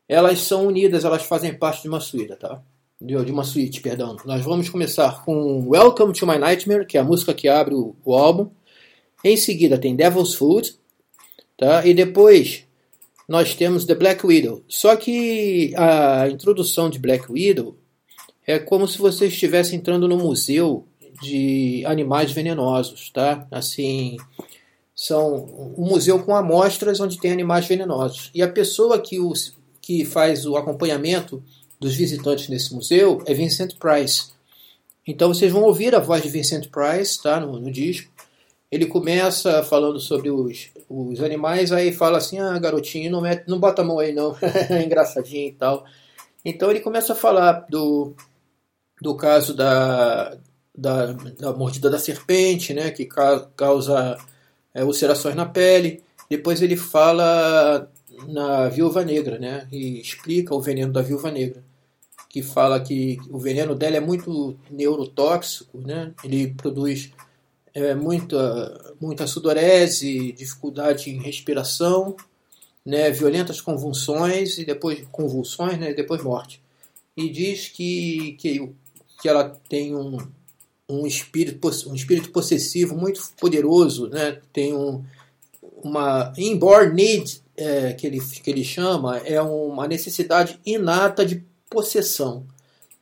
elas 0.09 0.40
são 0.40 0.66
unidas, 0.66 1.05
elas 1.05 1.24
fazem 1.24 1.53
parte 1.53 1.82
de 1.82 1.88
uma 1.88 2.01
suíte, 2.01 2.36
tá? 2.36 2.62
De 3.01 3.24
de 3.24 3.32
uma 3.32 3.44
suíte, 3.44 3.80
perdão. 3.80 4.16
Nós 4.24 4.44
vamos 4.44 4.68
começar 4.68 5.24
com 5.24 5.68
Welcome 5.68 6.12
to 6.12 6.26
My 6.26 6.38
Nightmare, 6.38 6.86
que 6.86 6.96
é 6.96 7.01
a 7.01 7.05
música 7.05 7.34
que 7.34 7.49
abre 7.49 7.74
o, 7.74 7.94
o 8.05 8.14
álbum. 8.14 8.51
Em 9.22 9.36
seguida 9.36 9.78
tem 9.78 9.96
Devil's 9.96 10.34
Food, 10.34 10.76
tá? 11.57 11.84
E 11.86 11.92
depois 11.92 12.68
nós 13.29 13.55
temos 13.55 13.85
The 13.85 13.95
Black 13.95 14.26
Widow. 14.26 14.64
Só 14.66 14.97
que 14.97 15.74
a 15.76 16.29
introdução 16.31 16.89
de 16.89 16.99
Black 16.99 17.31
Widow 17.31 17.76
é 18.47 18.59
como 18.59 18.89
se 18.89 18.97
você 18.97 19.26
estivesse 19.26 19.76
entrando 19.76 20.09
no 20.09 20.16
museu 20.16 20.89
de 21.20 21.85
animais 21.85 22.33
venenosos, 22.33 23.11
tá? 23.11 23.47
Assim, 23.51 24.16
são 24.95 25.74
um 25.76 25.85
museu 25.85 26.22
com 26.22 26.35
amostras 26.35 27.01
onde 27.01 27.18
tem 27.18 27.31
animais 27.31 27.66
venenosos. 27.66 28.31
E 28.35 28.41
a 28.41 28.49
pessoa 28.49 28.99
que, 28.99 29.20
os, 29.20 29.55
que 29.83 30.05
faz 30.05 30.47
o 30.47 30.57
acompanhamento 30.57 31.43
dos 31.79 31.95
visitantes 31.95 32.49
nesse 32.49 32.74
museu 32.74 33.22
é 33.26 33.35
Vincent 33.35 33.74
Price. 33.79 34.31
Então 35.07 35.33
vocês 35.33 35.53
vão 35.53 35.62
ouvir 35.62 35.95
a 35.95 36.01
voz 36.01 36.22
de 36.22 36.29
Vincent 36.31 36.68
Price 36.68 37.22
tá, 37.22 37.39
no, 37.39 37.61
no 37.61 37.70
disco. 37.70 38.11
Ele 38.70 38.87
começa 38.87 39.62
falando 39.62 40.01
sobre 40.01 40.31
os, 40.31 40.70
os 40.89 41.22
animais, 41.22 41.72
aí 41.72 41.93
fala 41.93 42.18
assim: 42.18 42.39
ah, 42.39 42.59
garotinho, 42.59 43.11
não, 43.11 43.20
mete, 43.20 43.45
não 43.49 43.59
bota 43.61 43.82
a 43.82 43.84
mão 43.84 43.99
aí 43.99 44.12
não, 44.12 44.36
é 44.70 44.82
engraçadinho 44.82 45.49
e 45.49 45.53
tal. 45.53 45.84
Então 46.45 46.70
ele 46.70 46.80
começa 46.80 47.12
a 47.12 47.16
falar 47.16 47.66
do, 47.70 48.14
do 49.01 49.16
caso 49.16 49.55
da, 49.55 50.36
da, 50.76 51.12
da 51.12 51.53
mordida 51.53 51.91
da 51.91 51.99
serpente, 51.99 52.74
né, 52.74 52.91
que 52.91 53.07
ca- 53.07 53.49
causa 53.57 54.18
é, 54.74 54.84
ulcerações 54.84 55.34
na 55.36 55.47
pele. 55.47 56.03
Depois 56.30 56.62
ele 56.62 56.76
fala 56.76 57.91
na 58.26 58.68
viúva 58.68 59.05
negra, 59.05 59.39
né? 59.39 59.66
E 59.72 60.01
explica 60.01 60.55
o 60.55 60.61
veneno 60.61 60.93
da 60.93 61.03
viúva 61.03 61.30
negra. 61.30 61.62
Que 62.28 62.43
fala 62.43 62.80
que 62.80 63.18
o 63.30 63.39
veneno 63.39 63.74
dela 63.74 63.97
é 63.97 64.01
muito 64.01 64.59
neurotóxico, 64.70 65.78
né? 65.78 66.12
Ele 66.22 66.53
produz 66.55 67.11
é, 67.79 67.95
muita, 67.95 68.95
muita 69.01 69.26
sudorese, 69.26 70.33
dificuldade 70.33 71.11
em 71.11 71.20
respiração, 71.20 72.16
né? 72.85 73.11
Violentas 73.11 73.61
convulsões 73.61 74.59
e 74.59 74.64
depois 74.64 75.07
convulsões, 75.12 75.79
né? 75.79 75.95
Depois 75.95 76.22
morte. 76.22 76.61
E 77.16 77.29
diz 77.29 77.68
que, 77.68 78.37
que, 78.41 78.72
que 79.20 79.29
ela 79.29 79.49
tem 79.68 79.95
um, 79.95 80.18
um 80.89 81.07
espírito 81.07 81.68
um 81.87 81.95
espírito 81.95 82.31
possessivo 82.31 82.97
muito 82.97 83.22
poderoso, 83.39 84.09
né? 84.09 84.41
Tem 84.53 84.74
um, 84.74 85.05
uma 85.62 86.33
inborn 86.37 86.95
need 86.95 87.43
é, 87.57 87.93
que 87.93 88.07
ele 88.07 88.20
que 88.20 88.51
ele 88.51 88.64
chama 88.64 89.18
é 89.18 89.41
uma 89.41 89.87
necessidade 89.87 90.59
inata 90.64 91.24
de 91.24 91.45
possessão, 91.70 92.47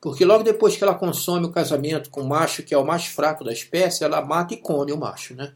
porque 0.06 0.24
logo 0.24 0.44
depois 0.44 0.76
que 0.76 0.84
ela 0.84 0.94
consome 0.94 1.46
o 1.46 1.50
casamento 1.50 2.10
com 2.10 2.20
o 2.20 2.28
macho 2.28 2.62
que 2.62 2.72
é 2.72 2.78
o 2.78 2.86
mais 2.86 3.06
fraco 3.06 3.42
da 3.42 3.52
espécie, 3.52 4.04
ela 4.04 4.24
mata 4.24 4.54
e 4.54 4.56
come 4.56 4.92
o 4.92 4.96
macho, 4.96 5.34
né? 5.34 5.52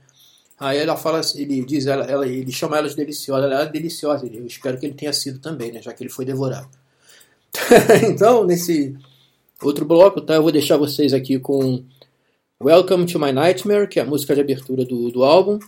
Aí 0.59 0.77
ela 0.77 0.97
fala, 0.97 1.21
ele 1.37 1.65
diz, 1.65 1.87
ela, 1.87 2.05
ela 2.05 2.27
ele 2.27 2.51
chama 2.51 2.77
ela 2.77 2.89
de 2.89 2.97
deliciosa, 2.97 3.47
ela 3.47 3.63
é 3.63 3.67
deliciosa. 3.67 4.27
Eu 4.27 4.45
espero 4.45 4.77
que 4.77 4.87
ele 4.87 4.97
tenha 4.97 5.13
sido 5.13 5.39
também, 5.39 5.71
né? 5.71 5.81
Já 5.81 5.93
que 5.93 6.03
ele 6.03 6.11
foi 6.11 6.25
devorado. 6.25 6.69
então 8.11 8.43
nesse 8.43 8.97
outro 9.63 9.85
bloco, 9.85 10.21
tá? 10.21 10.35
Eu 10.35 10.43
vou 10.43 10.51
deixar 10.51 10.77
vocês 10.77 11.13
aqui 11.13 11.39
com 11.39 11.85
Welcome 12.61 13.07
to 13.07 13.21
My 13.21 13.31
Nightmare, 13.31 13.87
que 13.87 14.01
é 14.01 14.03
a 14.03 14.07
música 14.07 14.35
de 14.35 14.41
abertura 14.41 14.85
do, 14.85 15.13
do 15.13 15.23
álbum. 15.23 15.61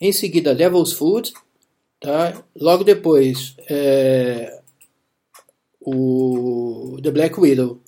Em 0.00 0.12
seguida, 0.12 0.54
Devil's 0.54 0.94
Food. 0.94 1.30
Tá? 2.00 2.42
Logo 2.58 2.84
depois, 2.84 3.54
é, 3.68 4.62
o 5.78 6.96
The 7.02 7.10
Black 7.10 7.38
Widow. 7.38 7.83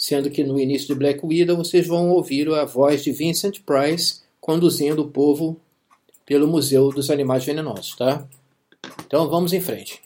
Sendo 0.00 0.30
que 0.30 0.42
no 0.42 0.58
início 0.58 0.88
de 0.88 0.94
Black 0.94 1.20
Widow 1.22 1.58
vocês 1.58 1.86
vão 1.86 2.08
ouvir 2.08 2.48
a 2.48 2.64
voz 2.64 3.04
de 3.04 3.12
Vincent 3.12 3.60
Price 3.66 4.22
conduzindo 4.40 5.02
o 5.02 5.08
povo 5.10 5.60
pelo 6.24 6.48
Museu 6.48 6.88
dos 6.88 7.10
Animais 7.10 7.44
Venenosos. 7.44 7.96
Tá? 7.96 8.26
Então 9.06 9.28
vamos 9.28 9.52
em 9.52 9.60
frente. 9.60 10.00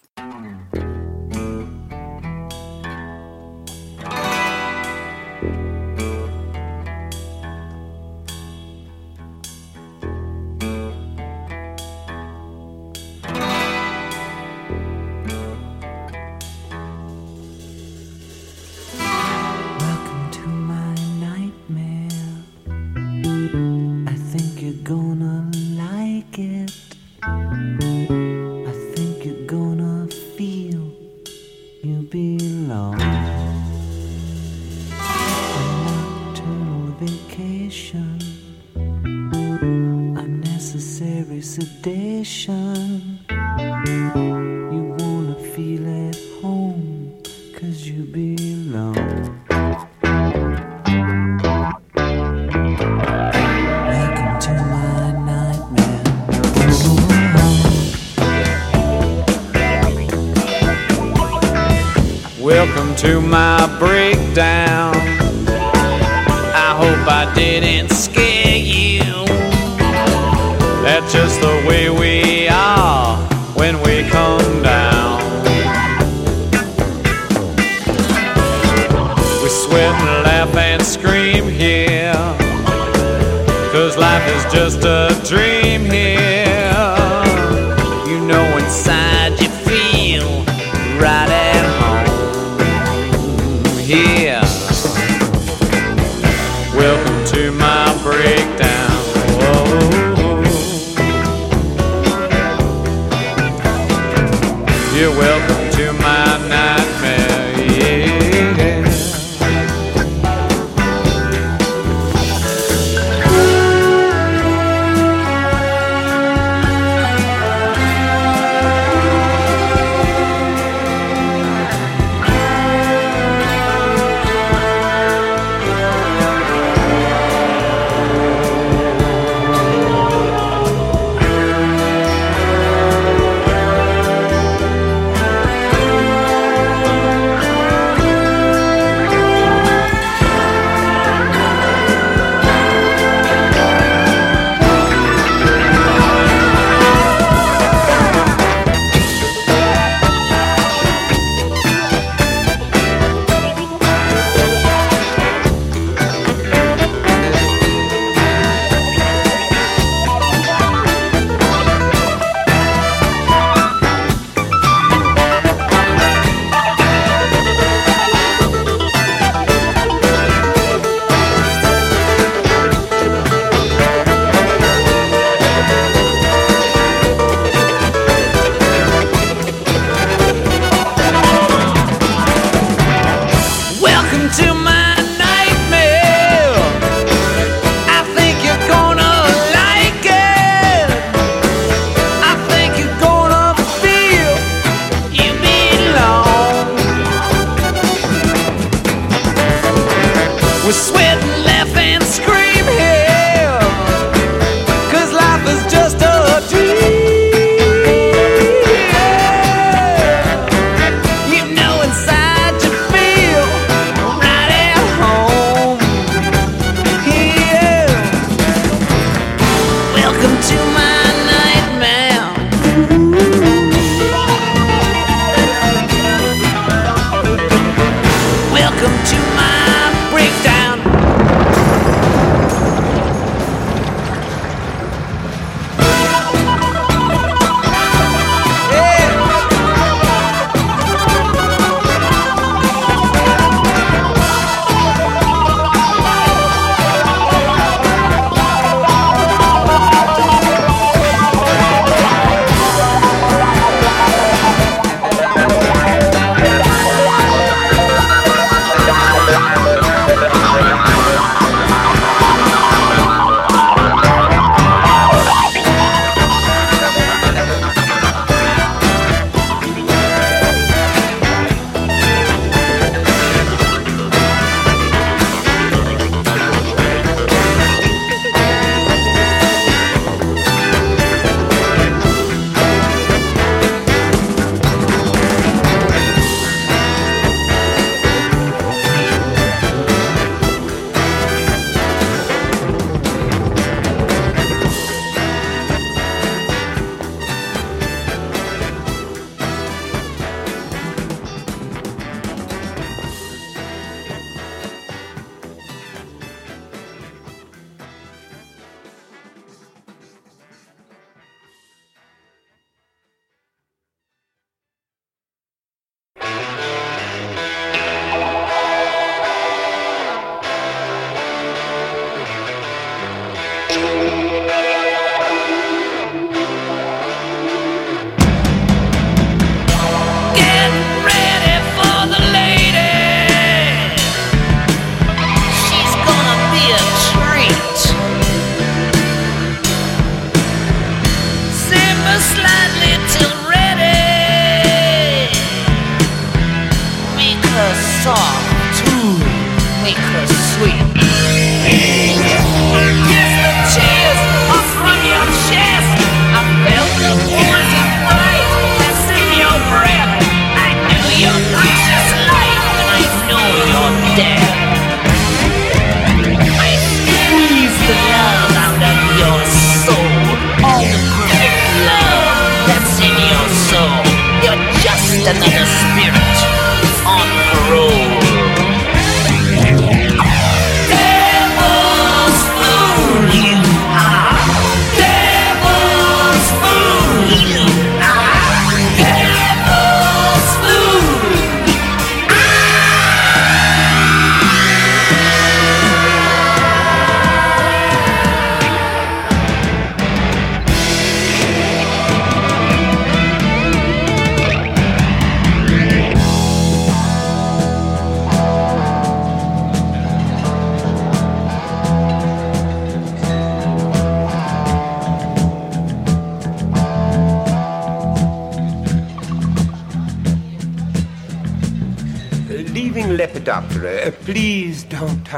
You're 104.95 105.11
welcome. 105.11 105.63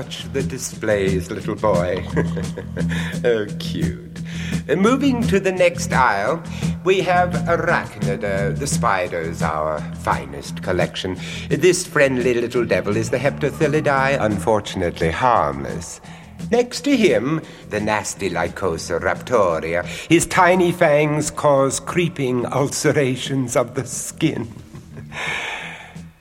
Touch 0.03 0.31
the 0.35 0.43
displays, 0.43 1.31
little 1.31 1.55
boy. 1.55 2.07
oh, 3.25 3.47
cute. 3.59 4.21
Uh, 4.69 4.77
moving 4.77 5.23
to 5.23 5.41
the 5.41 5.51
next 5.51 5.91
aisle, 5.91 6.43
we 6.85 7.01
have 7.01 7.31
Arachnida, 7.49 8.55
the 8.59 8.67
spiders, 8.67 9.41
our 9.41 9.81
finest 10.03 10.63
collection. 10.63 11.17
This 11.49 11.87
friendly 11.87 12.35
little 12.35 12.67
devil 12.67 12.95
is 12.95 13.09
the 13.09 13.17
Heptathylidae, 13.17 14.21
unfortunately 14.21 15.11
harmless. 15.11 16.03
Next 16.51 16.83
to 16.83 16.95
him, 16.95 17.41
the 17.71 17.81
nasty 17.81 18.29
Lycosa 18.29 19.01
raptoria. 19.01 19.83
His 20.11 20.27
tiny 20.27 20.73
fangs 20.73 21.31
cause 21.31 21.81
creeping 21.81 22.45
ulcerations 22.45 23.57
of 23.57 23.75
the 23.75 23.87
skin. 23.87 24.47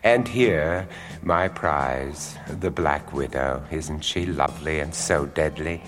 And 0.05 0.27
here, 0.27 0.87
my 1.25 1.47
prize, 1.47 2.37
the 2.47 2.69
Black 2.69 3.11
Widow. 3.11 3.63
Isn't 3.71 4.01
she 4.01 4.25
lovely 4.25 4.79
and 4.79 4.93
so 4.93 5.25
deadly? 5.25 5.81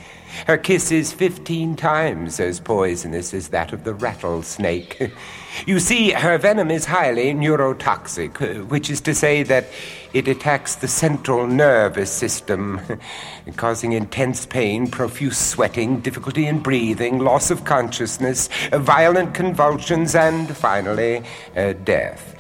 Her 0.46 0.58
kiss 0.58 0.92
is 0.92 1.14
fifteen 1.14 1.76
times 1.76 2.40
as 2.40 2.60
poisonous 2.60 3.34
as 3.34 3.50
that 3.50 3.72
of 3.72 3.84
the 3.84 3.94
rattlesnake. 3.94 5.12
You 5.66 5.80
see, 5.80 6.12
her 6.12 6.38
venom 6.38 6.70
is 6.70 6.86
highly 6.86 7.34
neurotoxic, 7.34 8.68
which 8.68 8.92
is 8.92 9.02
to 9.02 9.16
say 9.16 9.42
that 9.42 9.66
it 10.14 10.28
attacks 10.28 10.76
the 10.76 10.88
central 10.88 11.48
nervous 11.48 12.12
system, 12.12 12.80
causing 13.56 13.94
intense 13.94 14.46
pain, 14.46 14.86
profuse 14.86 15.40
sweating, 15.40 16.00
difficulty 16.02 16.46
in 16.46 16.60
breathing, 16.60 17.18
loss 17.18 17.50
of 17.50 17.66
consciousness, 17.66 18.50
violent 18.72 19.34
convulsions, 19.34 20.14
and 20.14 20.56
finally, 20.56 21.24
uh, 21.56 21.74
death. 21.74 22.36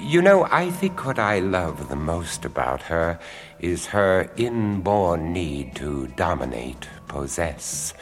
You 0.00 0.22
know, 0.22 0.46
I 0.50 0.70
think 0.70 1.04
what 1.04 1.18
I 1.18 1.40
love 1.40 1.88
the 1.88 1.96
most 1.96 2.44
about 2.44 2.82
her 2.82 3.18
is 3.58 3.86
her 3.86 4.30
inborn 4.36 5.32
need 5.32 5.74
to 5.76 6.06
dominate, 6.08 6.88
possess. 7.08 7.94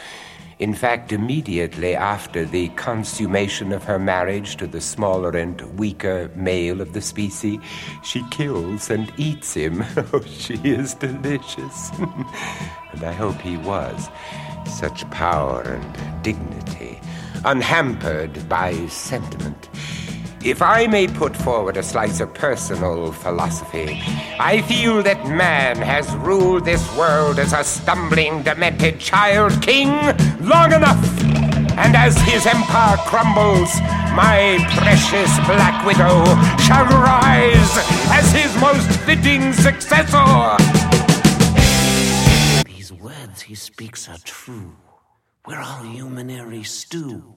In 0.58 0.74
fact, 0.74 1.10
immediately 1.10 1.94
after 1.94 2.44
the 2.44 2.68
consummation 2.70 3.72
of 3.72 3.84
her 3.84 3.98
marriage 3.98 4.56
to 4.58 4.66
the 4.66 4.80
smaller 4.80 5.30
and 5.30 5.60
weaker 5.78 6.30
male 6.34 6.82
of 6.82 6.92
the 6.92 7.00
species, 7.00 7.60
she 8.04 8.22
kills 8.30 8.90
and 8.90 9.10
eats 9.16 9.54
him. 9.54 9.82
Oh, 10.12 10.22
she 10.22 10.54
is 10.64 10.92
delicious. 10.94 11.90
and 12.92 13.04
I 13.04 13.12
hope 13.12 13.40
he 13.40 13.56
was. 13.56 14.08
Such 14.66 15.08
power 15.10 15.62
and 15.62 16.22
dignity, 16.22 17.00
unhampered 17.44 18.48
by 18.48 18.74
sentiment. 18.86 19.68
If 20.46 20.62
I 20.62 20.86
may 20.86 21.08
put 21.08 21.36
forward 21.36 21.76
a 21.76 21.82
slice 21.82 22.20
of 22.20 22.32
personal 22.32 23.10
philosophy, 23.10 24.00
I 24.38 24.62
feel 24.62 25.02
that 25.02 25.26
man 25.26 25.76
has 25.78 26.08
ruled 26.18 26.64
this 26.64 26.86
world 26.96 27.40
as 27.40 27.52
a 27.52 27.64
stumbling, 27.64 28.44
demented 28.44 29.00
child 29.00 29.60
king 29.60 29.90
long 30.38 30.72
enough. 30.72 31.02
And 31.74 31.96
as 31.96 32.16
his 32.18 32.46
empire 32.46 32.96
crumbles, 32.98 33.74
my 34.14 34.62
precious 34.78 35.34
Black 35.50 35.84
Widow 35.84 36.22
shall 36.62 36.86
rise 36.94 37.72
as 38.14 38.30
his 38.30 38.54
most 38.60 38.88
fitting 39.00 39.52
successor. 39.52 40.56
These 42.64 42.92
words 42.92 43.42
he 43.42 43.56
speaks 43.56 44.08
are 44.08 44.22
true. 44.22 44.76
We're 45.44 45.58
all 45.58 45.82
humanary 45.82 46.62
stew. 46.62 47.35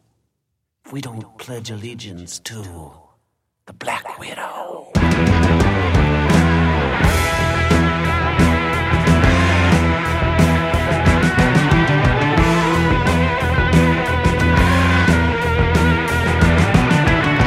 We 0.92 1.02
don't 1.02 1.38
pledge 1.38 1.70
allegiance 1.70 2.40
to 2.40 2.94
the 3.68 3.74
Black 3.74 4.18
Widow. 4.18 4.92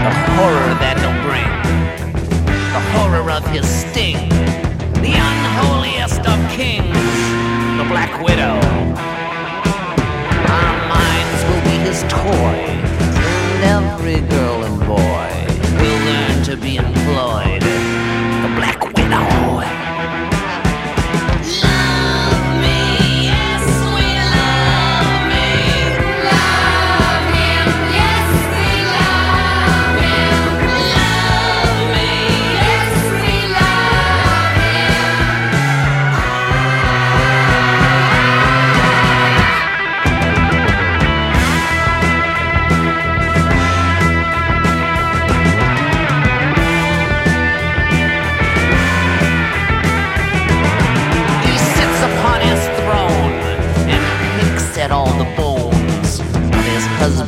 the 0.03 0.11
horror 0.37 0.75
that 0.83 0.97
he'll 0.99 1.19
bring, 1.27 1.51
the 2.75 2.83
horror 2.95 3.31
of 3.31 3.45
his 3.49 3.67
sting, 3.69 4.29
the 5.03 5.15
unholiest 5.15 6.23
of 6.27 6.39
kings, 6.51 6.97
the 7.79 7.87
Black 7.89 8.13
Widow. 8.23 8.59
Our 10.59 10.75
minds 10.95 11.41
will 11.49 11.63
be 11.71 11.77
his 11.87 12.03
toy, 12.09 12.59
every 13.63 14.21
girl 14.29 14.65
and 14.65 14.79
boy 14.81 15.31
will 15.81 16.01
learn 16.05 16.45
to 16.45 16.57
be 16.57 16.77
employed. 16.77 17.63
The 17.63 18.53
Black 18.57 18.83
Widow. 18.95 19.82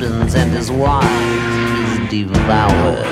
Husbands 0.04 0.34
and 0.34 0.50
his 0.52 0.70
wives. 0.70 2.08
He's 2.10 2.26
devoured. 2.26 3.06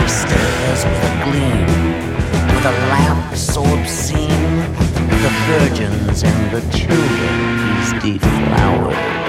He 0.00 0.08
stares 0.08 0.84
with 0.84 1.04
a 1.04 1.24
gleam, 1.24 1.66
with 2.54 2.66
a 2.66 2.72
lamp 2.90 3.36
so 3.36 3.62
obscene. 3.62 4.28
The 5.22 5.32
virgins 5.46 6.22
and 6.22 6.54
the 6.54 6.60
children 6.76 7.38
he's 7.78 8.18
deflowered. 8.18 9.23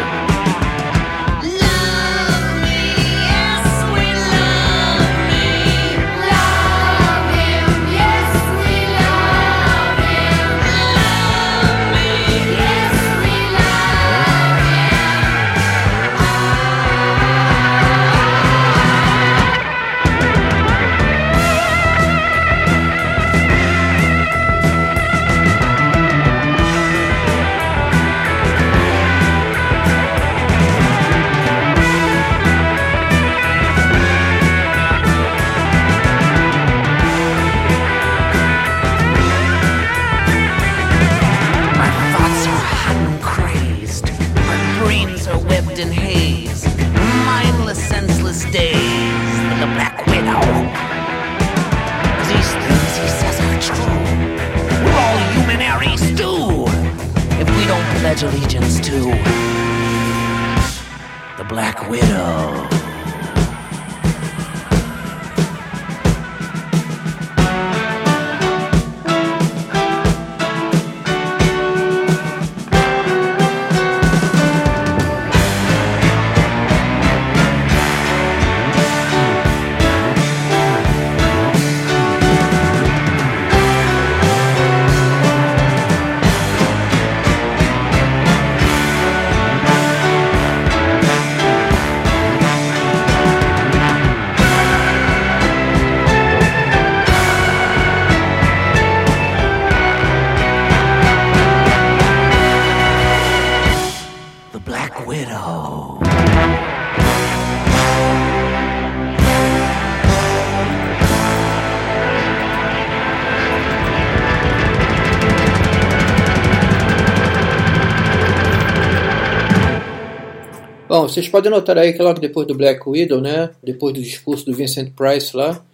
Vocês 121.15 121.29
podem 121.29 121.49
notar 121.49 121.77
aí 121.77 121.93
que 121.93 122.01
logo 122.01 122.19
depois 122.19 122.45
do 122.45 122.53
Black 122.53 122.81
Widow, 122.85 123.21
né, 123.21 123.49
depois 123.63 123.93
do 123.93 124.01
discurso 124.01 124.45
do 124.45 124.53
Vincent 124.53 124.91
Price 124.91 125.35
lá, 125.35 125.65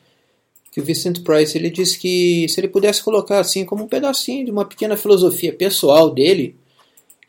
que 0.72 0.80
o 0.80 0.84
Vincent 0.84 1.24
Price 1.24 1.58
ele 1.58 1.72
disse 1.72 1.98
que 1.98 2.48
se 2.48 2.60
ele 2.60 2.68
pudesse 2.68 3.04
colocar 3.04 3.40
assim 3.40 3.66
como 3.66 3.84
um 3.84 3.88
pedacinho 3.88 4.46
de 4.46 4.52
uma 4.52 4.66
pequena 4.66 4.96
filosofia 4.96 5.52
pessoal 5.52 6.12
dele, 6.12 6.56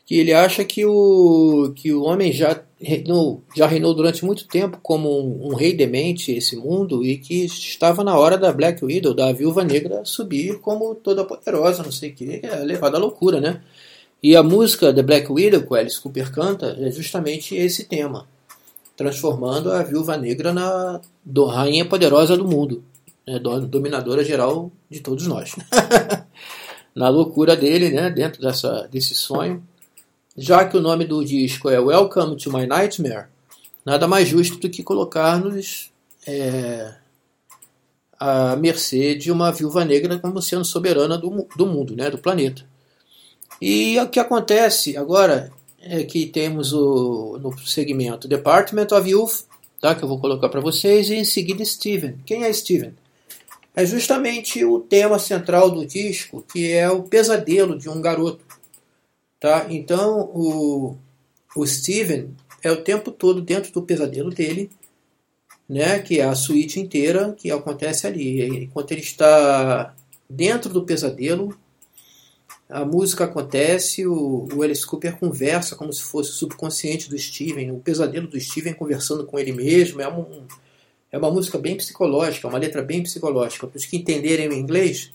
que 0.05 0.15
ele 0.15 0.31
acha 0.31 0.63
que 0.63 0.85
o 0.85 1.73
que 1.75 1.91
o 1.91 2.03
homem 2.03 2.31
já 2.31 2.61
reinou, 2.79 3.41
já 3.55 3.65
reinou 3.65 3.95
durante 3.95 4.23
muito 4.23 4.47
tempo 4.47 4.77
como 4.83 5.09
um, 5.09 5.47
um 5.47 5.55
rei 5.55 5.73
demente 5.73 6.31
esse 6.31 6.55
mundo 6.55 7.03
e 7.03 7.17
que 7.17 7.45
estava 7.45 8.03
na 8.03 8.15
hora 8.15 8.37
da 8.37 8.53
Black 8.53 8.85
Widow, 8.85 9.13
da 9.15 9.31
Viúva 9.31 9.63
Negra, 9.63 10.05
subir 10.05 10.59
como 10.59 10.93
toda 10.93 11.25
poderosa, 11.25 11.81
não 11.81 11.91
sei 11.91 12.11
o 12.11 12.13
que, 12.13 12.41
é 12.43 12.57
levada 12.57 12.97
à 12.97 12.99
loucura, 12.99 13.41
né? 13.41 13.61
E 14.23 14.35
a 14.37 14.41
música 14.41 14.93
The 14.93 15.03
Black 15.03 15.29
Widow, 15.31 15.67
que 15.67 15.75
Alice 15.75 15.99
Cooper 15.99 16.31
canta, 16.31 16.77
é 16.79 16.89
justamente 16.91 17.55
esse 17.55 17.83
tema. 17.85 18.27
transformando 18.95 19.71
a 19.71 19.81
Viúva 19.81 20.15
Negra 20.15 20.53
na 20.53 21.01
rainha 21.51 21.83
poderosa 21.83 22.37
do 22.37 22.45
mundo, 22.47 22.83
né, 23.25 23.39
do- 23.39 23.65
dominadora 23.65 24.23
geral 24.23 24.71
de 24.87 24.99
todos 24.99 25.25
nós. 25.25 25.55
na 26.95 27.09
loucura 27.09 27.55
dele, 27.55 27.89
né, 27.89 28.11
dentro 28.11 28.39
dessa, 28.39 28.87
desse 28.91 29.15
sonho, 29.15 29.63
já 30.37 30.63
que 30.65 30.77
o 30.77 30.81
nome 30.81 31.05
do 31.05 31.25
disco 31.25 31.69
é 31.69 31.79
Welcome 31.79 32.37
to 32.37 32.53
My 32.55 32.67
Nightmare, 32.67 33.25
nada 33.83 34.07
mais 34.07 34.27
justo 34.27 34.57
do 34.59 34.69
que 34.69 34.83
colocar-nos 34.83 35.91
é, 36.27 36.93
à 38.19 38.55
mercê 38.55 39.15
de 39.15 39.31
uma 39.31 39.51
viúva 39.51 39.83
negra 39.83 40.19
como 40.19 40.39
sendo 40.39 40.63
soberana 40.63 41.17
do, 41.17 41.47
do 41.57 41.65
mundo, 41.65 41.95
né, 41.95 42.11
do 42.11 42.19
planeta. 42.19 42.63
E 43.65 43.97
o 43.97 44.09
que 44.09 44.19
acontece 44.19 44.97
agora 44.97 45.49
é 45.79 46.03
que 46.03 46.25
temos 46.25 46.73
o, 46.73 47.39
no 47.41 47.57
segmento 47.59 48.27
Department 48.27 48.87
of 48.91 49.09
Youth, 49.09 49.45
tá, 49.79 49.95
que 49.95 50.03
eu 50.03 50.07
vou 50.09 50.19
colocar 50.19 50.49
para 50.49 50.59
vocês, 50.59 51.09
e 51.09 51.15
em 51.15 51.23
seguida 51.23 51.63
Steven. 51.63 52.17
Quem 52.25 52.43
é 52.43 52.51
Steven? 52.51 52.93
É 53.73 53.85
justamente 53.85 54.65
o 54.65 54.81
tema 54.81 55.17
central 55.17 55.71
do 55.71 55.85
disco, 55.85 56.43
que 56.51 56.73
é 56.73 56.89
o 56.89 57.03
pesadelo 57.03 57.79
de 57.79 57.87
um 57.87 58.01
garoto. 58.01 58.41
Tá? 59.39 59.65
Então, 59.69 60.29
o, 60.33 60.97
o 61.55 61.65
Steven 61.65 62.35
é 62.61 62.69
o 62.69 62.83
tempo 62.83 63.11
todo 63.11 63.41
dentro 63.41 63.71
do 63.71 63.83
pesadelo 63.83 64.29
dele, 64.29 64.69
né, 65.69 65.99
que 65.99 66.19
é 66.19 66.25
a 66.25 66.35
suíte 66.35 66.81
inteira 66.81 67.31
que 67.31 67.49
acontece 67.49 68.07
ali. 68.07 68.65
Enquanto 68.65 68.91
ele 68.91 68.99
está 68.99 69.95
dentro 70.29 70.69
do 70.69 70.83
pesadelo, 70.83 71.57
a 72.69 72.85
música 72.85 73.25
acontece, 73.25 74.05
o, 74.07 74.47
o 74.53 74.63
Alice 74.63 74.85
Cooper 74.85 75.17
conversa 75.17 75.75
como 75.75 75.91
se 75.91 76.01
fosse 76.03 76.31
o 76.31 76.33
subconsciente 76.33 77.09
do 77.09 77.17
Steven, 77.17 77.71
o 77.71 77.79
pesadelo 77.79 78.27
do 78.27 78.39
Steven 78.39 78.73
conversando 78.73 79.25
com 79.25 79.37
ele 79.37 79.51
mesmo. 79.51 80.01
É, 80.01 80.07
um, 80.07 80.43
é 81.11 81.17
uma 81.17 81.29
música 81.29 81.57
bem 81.57 81.75
psicológica, 81.75 82.47
uma 82.47 82.57
letra 82.57 82.81
bem 82.81 83.03
psicológica. 83.03 83.67
Para 83.67 83.77
os 83.77 83.85
que 83.85 83.97
entenderem 83.97 84.49
o 84.49 84.53
inglês, 84.53 85.11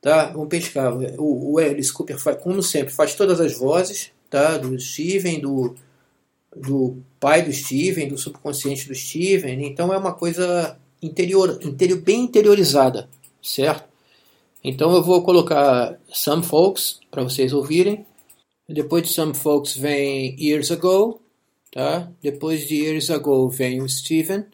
tá? 0.00 0.26
vamos 0.26 0.48
pescar. 0.48 0.92
O, 1.18 1.52
o 1.54 1.58
Alice 1.58 1.92
Cooper, 1.92 2.18
faz, 2.18 2.40
como 2.42 2.62
sempre, 2.62 2.92
faz 2.92 3.14
todas 3.14 3.40
as 3.40 3.58
vozes 3.58 4.12
tá? 4.30 4.56
do 4.58 4.78
Steven, 4.78 5.40
do, 5.40 5.74
do 6.54 6.98
pai 7.18 7.42
do 7.42 7.52
Steven, 7.52 8.08
do 8.08 8.18
subconsciente 8.18 8.86
do 8.86 8.94
Steven. 8.94 9.66
Então 9.66 9.92
é 9.92 9.98
uma 9.98 10.12
coisa 10.12 10.78
interior, 11.02 11.58
interior 11.62 12.00
bem 12.00 12.20
interiorizada, 12.20 13.08
certo? 13.42 13.85
Então 14.68 14.92
eu 14.96 15.00
vou 15.00 15.22
colocar 15.22 15.96
Some 16.08 16.42
Folks 16.42 16.98
para 17.08 17.22
vocês 17.22 17.52
ouvirem. 17.52 18.04
Depois 18.68 19.04
de 19.04 19.10
Some 19.10 19.32
Folks 19.32 19.76
vem 19.76 20.34
Years 20.42 20.72
Ago, 20.72 21.22
tá? 21.70 22.10
Depois 22.20 22.66
de 22.66 22.74
Years 22.74 23.08
Ago 23.08 23.48
vem 23.48 23.80
o 23.80 23.88
Steven. 23.88 24.44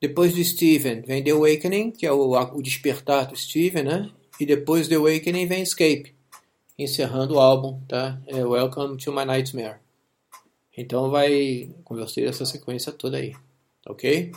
Depois 0.00 0.32
do 0.32 0.42
Steven 0.42 1.02
vem 1.02 1.22
The 1.22 1.32
Awakening, 1.32 1.90
que 1.90 2.06
é 2.06 2.10
o, 2.10 2.30
o 2.32 2.62
despertar 2.62 3.26
do 3.26 3.36
Steven, 3.36 3.82
né? 3.82 4.10
E 4.40 4.46
depois 4.46 4.88
do 4.88 4.96
Awakening 4.96 5.46
vem 5.46 5.60
Escape, 5.60 6.14
encerrando 6.78 7.34
o 7.34 7.40
álbum, 7.40 7.78
tá? 7.86 8.18
É 8.26 8.42
Welcome 8.42 8.96
to 8.96 9.12
My 9.12 9.26
Nightmare. 9.26 9.80
Então 10.74 11.10
vai 11.10 11.68
converter 11.84 12.26
essa 12.26 12.46
sequência 12.46 12.90
toda 12.90 13.18
aí, 13.18 13.36
ok? 13.86 14.32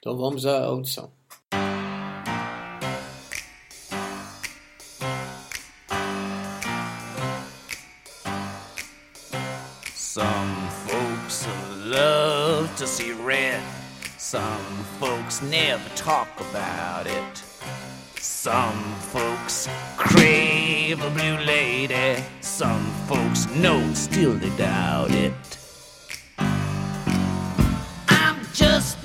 Então 0.00 0.16
vamos 0.16 0.44
à 0.44 0.64
audição. 0.64 1.17
Some 10.18 10.68
folks 10.88 11.46
love 11.76 12.74
to 12.74 12.88
see 12.88 13.12
red. 13.12 13.62
Some 14.16 14.64
folks 14.98 15.40
never 15.42 15.88
talk 15.90 16.28
about 16.40 17.06
it. 17.06 17.44
Some 18.16 18.82
folks 19.12 19.68
crave 19.96 21.00
a 21.04 21.10
blue 21.10 21.38
lady. 21.46 22.20
Some 22.40 22.84
folks 23.06 23.46
know, 23.54 23.80
still 23.94 24.34
they 24.34 24.50
doubt 24.56 25.12
it. 25.12 25.58
I'm 28.08 28.40
just 28.52 28.98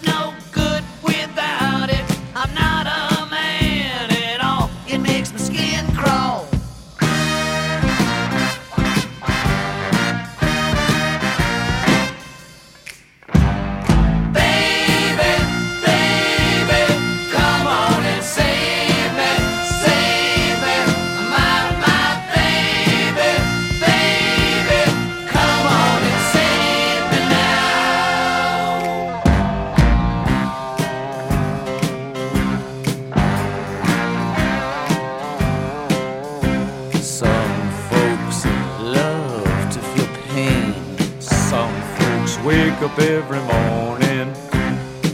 up 42.93 42.99
every 42.99 43.39
morning. 43.39 44.33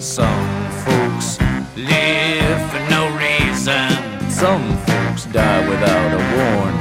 Some 0.02 0.72
folks 0.84 1.40
live 1.76 2.72
for 2.72 2.90
no 2.90 3.10
reason. 3.18 4.30
Some 4.30 4.78
folks 4.86 5.26
die 5.26 5.68
without 5.70 6.14
a 6.14 6.64
warning. 6.64 6.79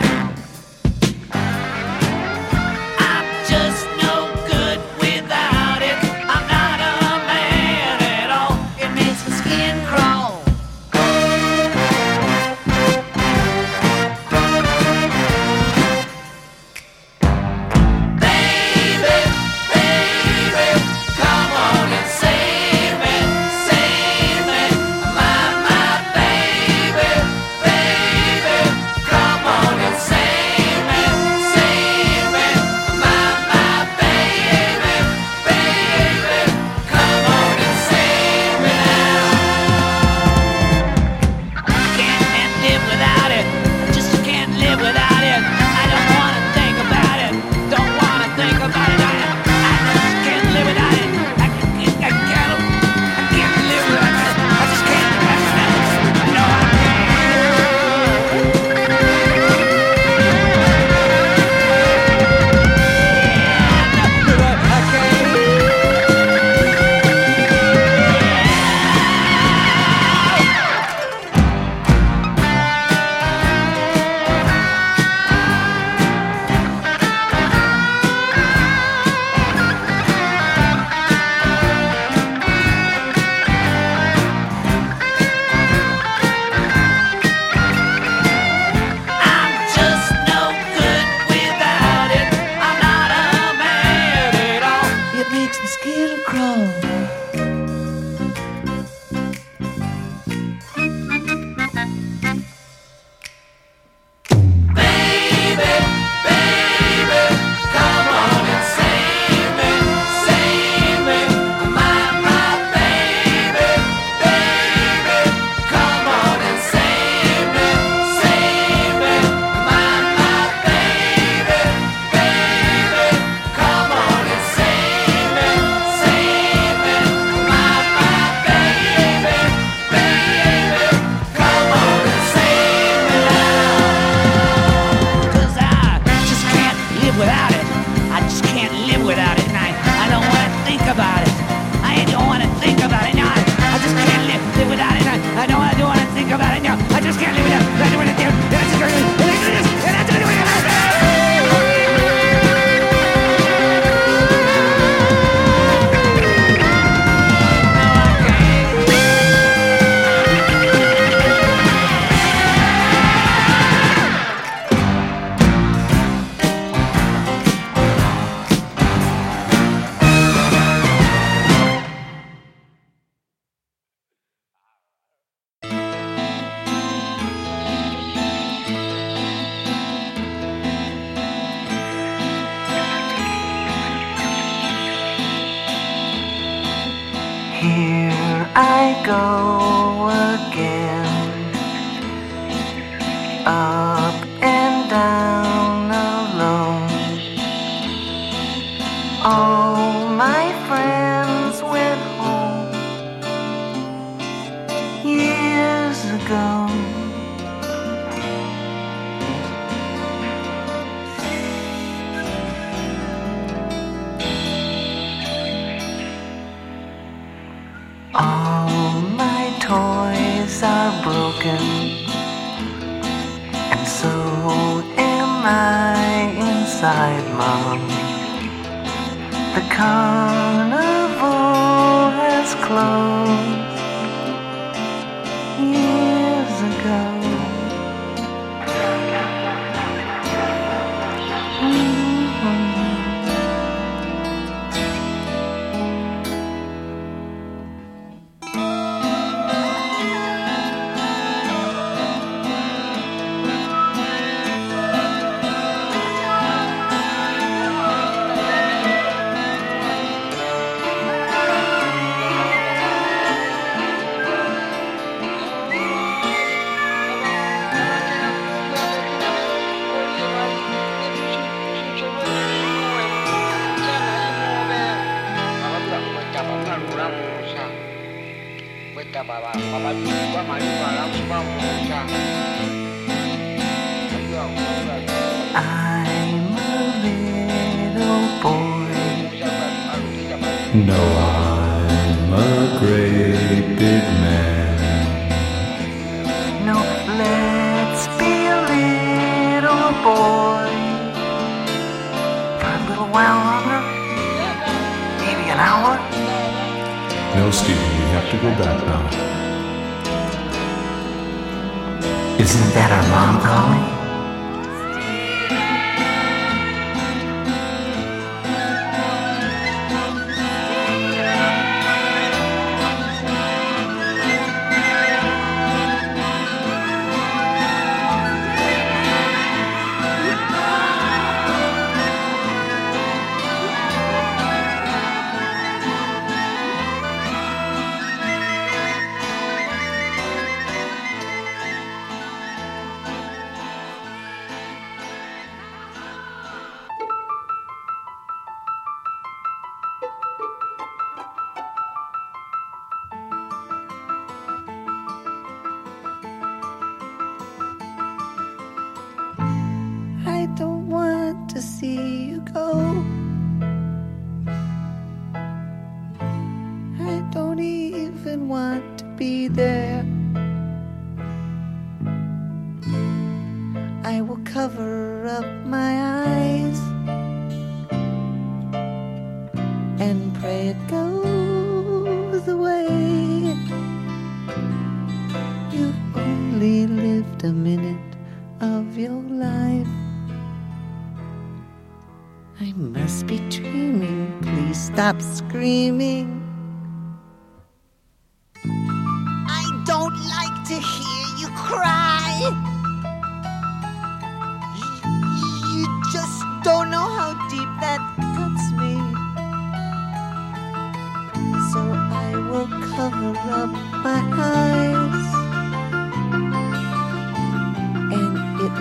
years 235.60 236.62
ago. 236.70 237.17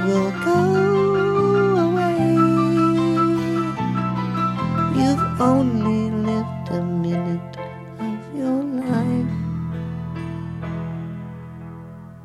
will 0.07 0.31
go 0.45 0.59
away. 1.85 2.31
You've 4.97 5.41
only 5.41 6.01
lived 6.29 6.69
a 6.69 6.81
minute 6.81 7.57
of 7.99 8.19
your 8.39 8.63
life. 8.87 9.35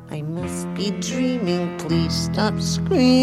I 0.09 0.21
must 0.21 0.73
be 0.75 0.91
dreaming, 1.09 1.77
please 1.77 2.13
stop 2.13 2.55
screaming. 2.61 3.22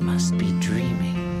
Must 0.00 0.36
be 0.38 0.52
dreaming. 0.60 1.37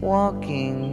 walking 0.00 0.89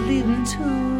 leaving 0.00 0.44
too. 0.44 0.97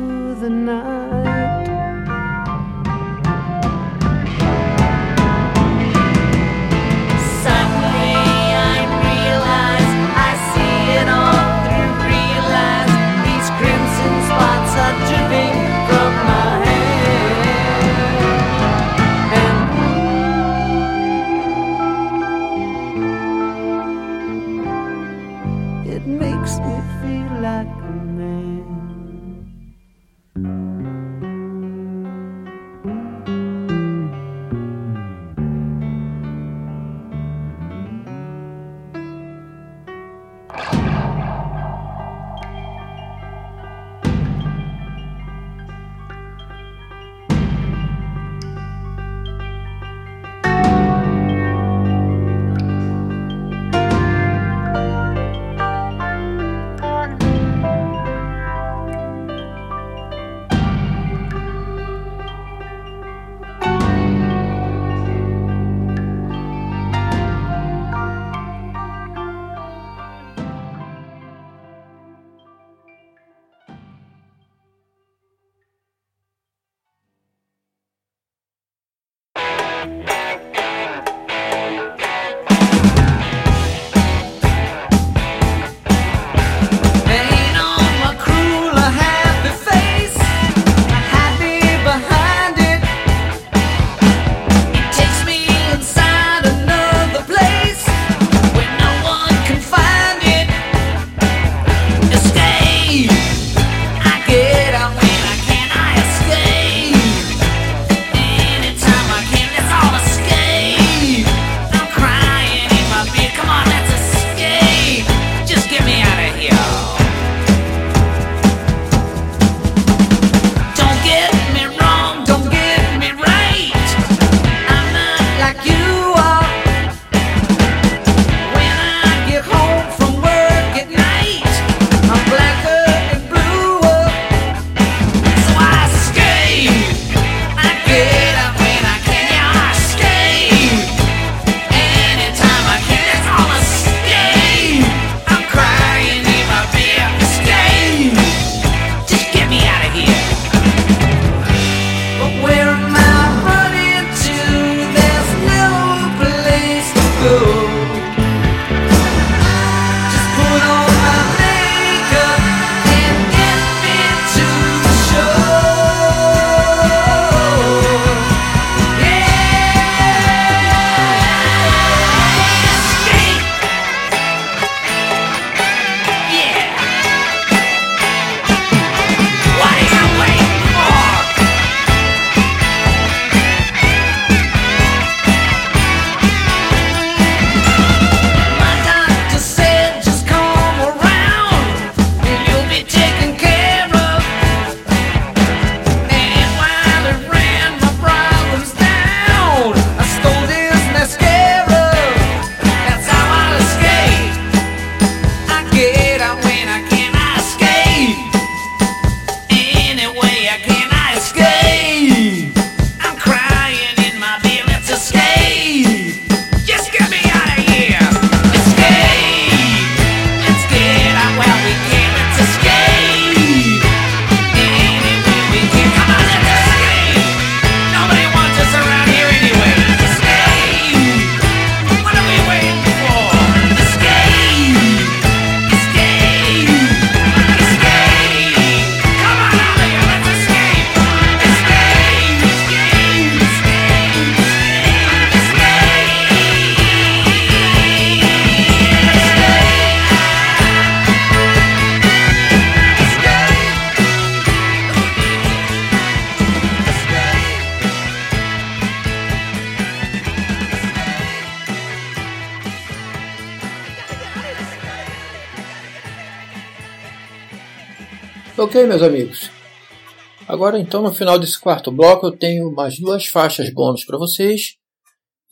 Agora, 270.59 270.81
então, 270.81 271.01
no 271.01 271.15
final 271.15 271.39
desse 271.39 271.57
quarto 271.57 271.93
bloco, 271.93 272.27
eu 272.27 272.37
tenho 272.37 272.75
mais 272.75 272.99
duas 272.99 273.27
faixas 273.27 273.73
bônus 273.73 274.05
para 274.05 274.19
vocês 274.19 274.75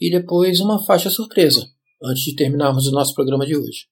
e 0.00 0.10
depois 0.10 0.58
uma 0.58 0.84
faixa 0.84 1.08
surpresa, 1.08 1.64
antes 2.02 2.24
de 2.24 2.34
terminarmos 2.34 2.88
o 2.88 2.90
nosso 2.90 3.14
programa 3.14 3.46
de 3.46 3.56
hoje. 3.56 3.86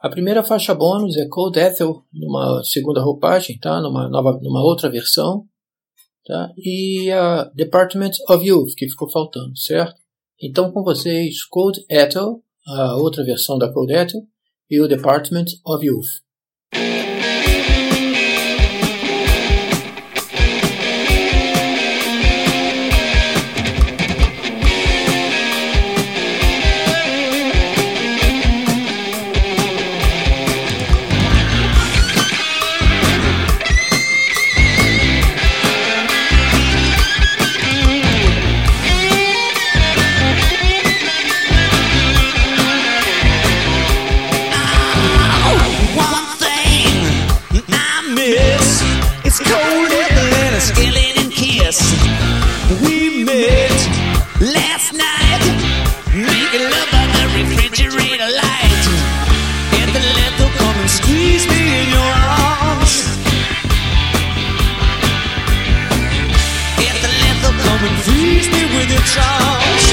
A 0.00 0.10
primeira 0.10 0.42
faixa 0.42 0.74
bônus 0.74 1.16
é 1.16 1.28
Cold 1.28 1.56
Ethel, 1.56 2.02
numa 2.12 2.64
segunda 2.64 3.00
roupagem, 3.00 3.60
tá? 3.60 3.80
numa, 3.80 4.08
nova, 4.08 4.40
numa 4.42 4.60
outra 4.60 4.90
versão. 4.90 5.44
Tá? 6.26 6.50
E 6.58 7.12
a 7.12 7.44
Department 7.54 8.14
of 8.28 8.44
Youth, 8.44 8.74
que 8.76 8.88
ficou 8.88 9.08
faltando, 9.08 9.56
certo? 9.56 10.02
Então, 10.42 10.72
com 10.72 10.82
vocês, 10.82 11.44
Cold 11.44 11.80
Ethel, 11.88 12.42
a 12.66 12.96
outra 12.96 13.22
versão 13.22 13.56
da 13.56 13.72
Cold 13.72 13.92
Ethel, 13.92 14.22
e 14.68 14.80
o 14.80 14.88
Department 14.88 15.46
of 15.64 15.86
Youth. 15.86 16.08
Freeze 68.20 68.48
me 68.52 68.62
with 68.76 68.90
your 68.92 69.04
charms. 69.14 69.84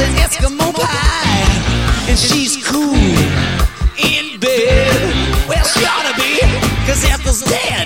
An 0.03 0.13
Eskimo 0.25 0.73
pie. 0.73 2.09
And 2.09 2.17
she's 2.17 2.65
cool 2.65 2.95
in 4.09 4.39
bed. 4.39 5.13
Well, 5.47 5.65
she 5.65 5.85
ought 5.85 6.07
to 6.09 6.15
be, 6.21 6.39
cause 6.87 7.03
Ethel's 7.03 7.41
dead. 7.41 7.82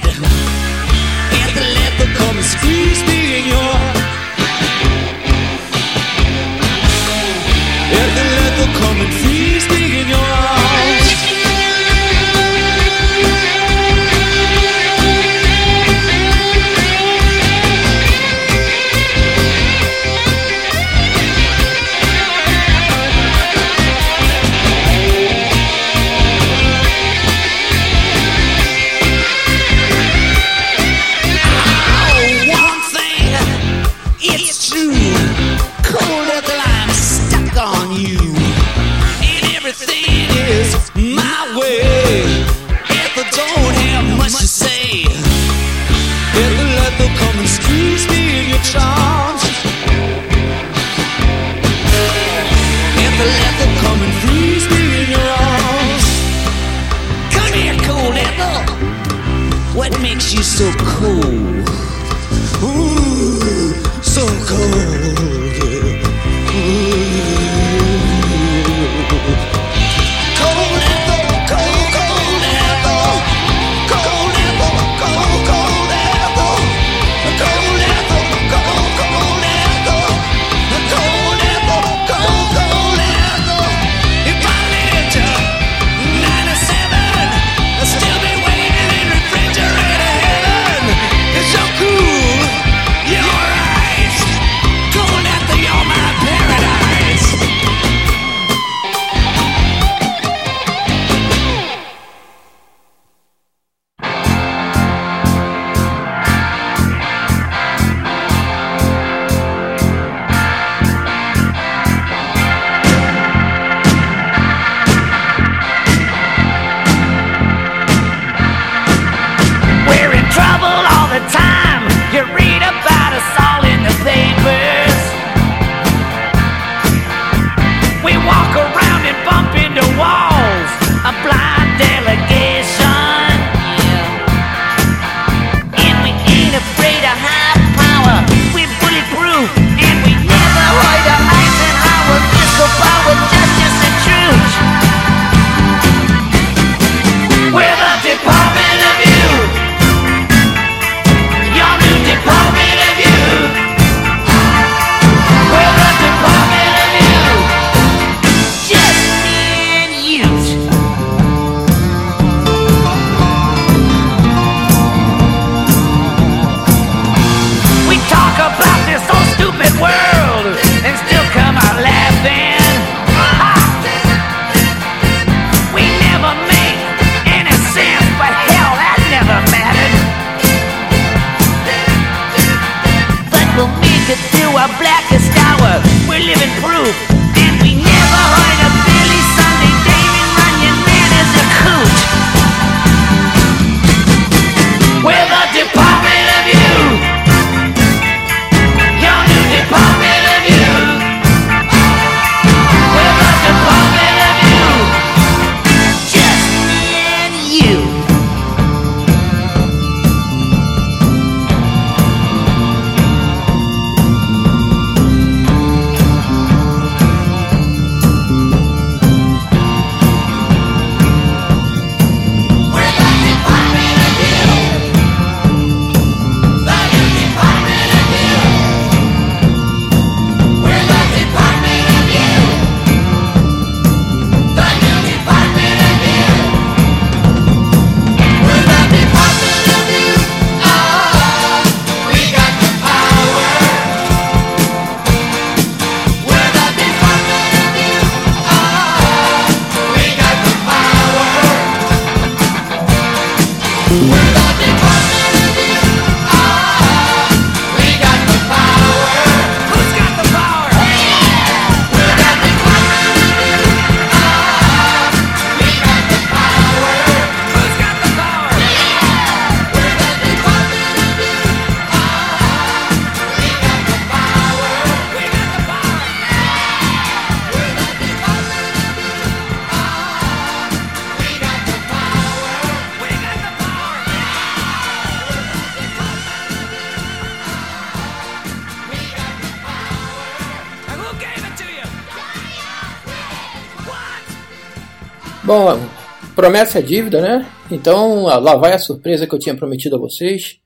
Promessa 296.37 296.77
é 296.77 296.83
dívida, 296.83 297.19
né? 297.19 297.51
Então 297.71 298.25
lá 298.25 298.55
vai 298.55 298.73
a 298.73 298.77
surpresa 298.77 299.25
que 299.25 299.33
eu 299.33 299.39
tinha 299.39 299.57
prometido 299.57 299.95
a 299.95 299.99
vocês. 299.99 300.59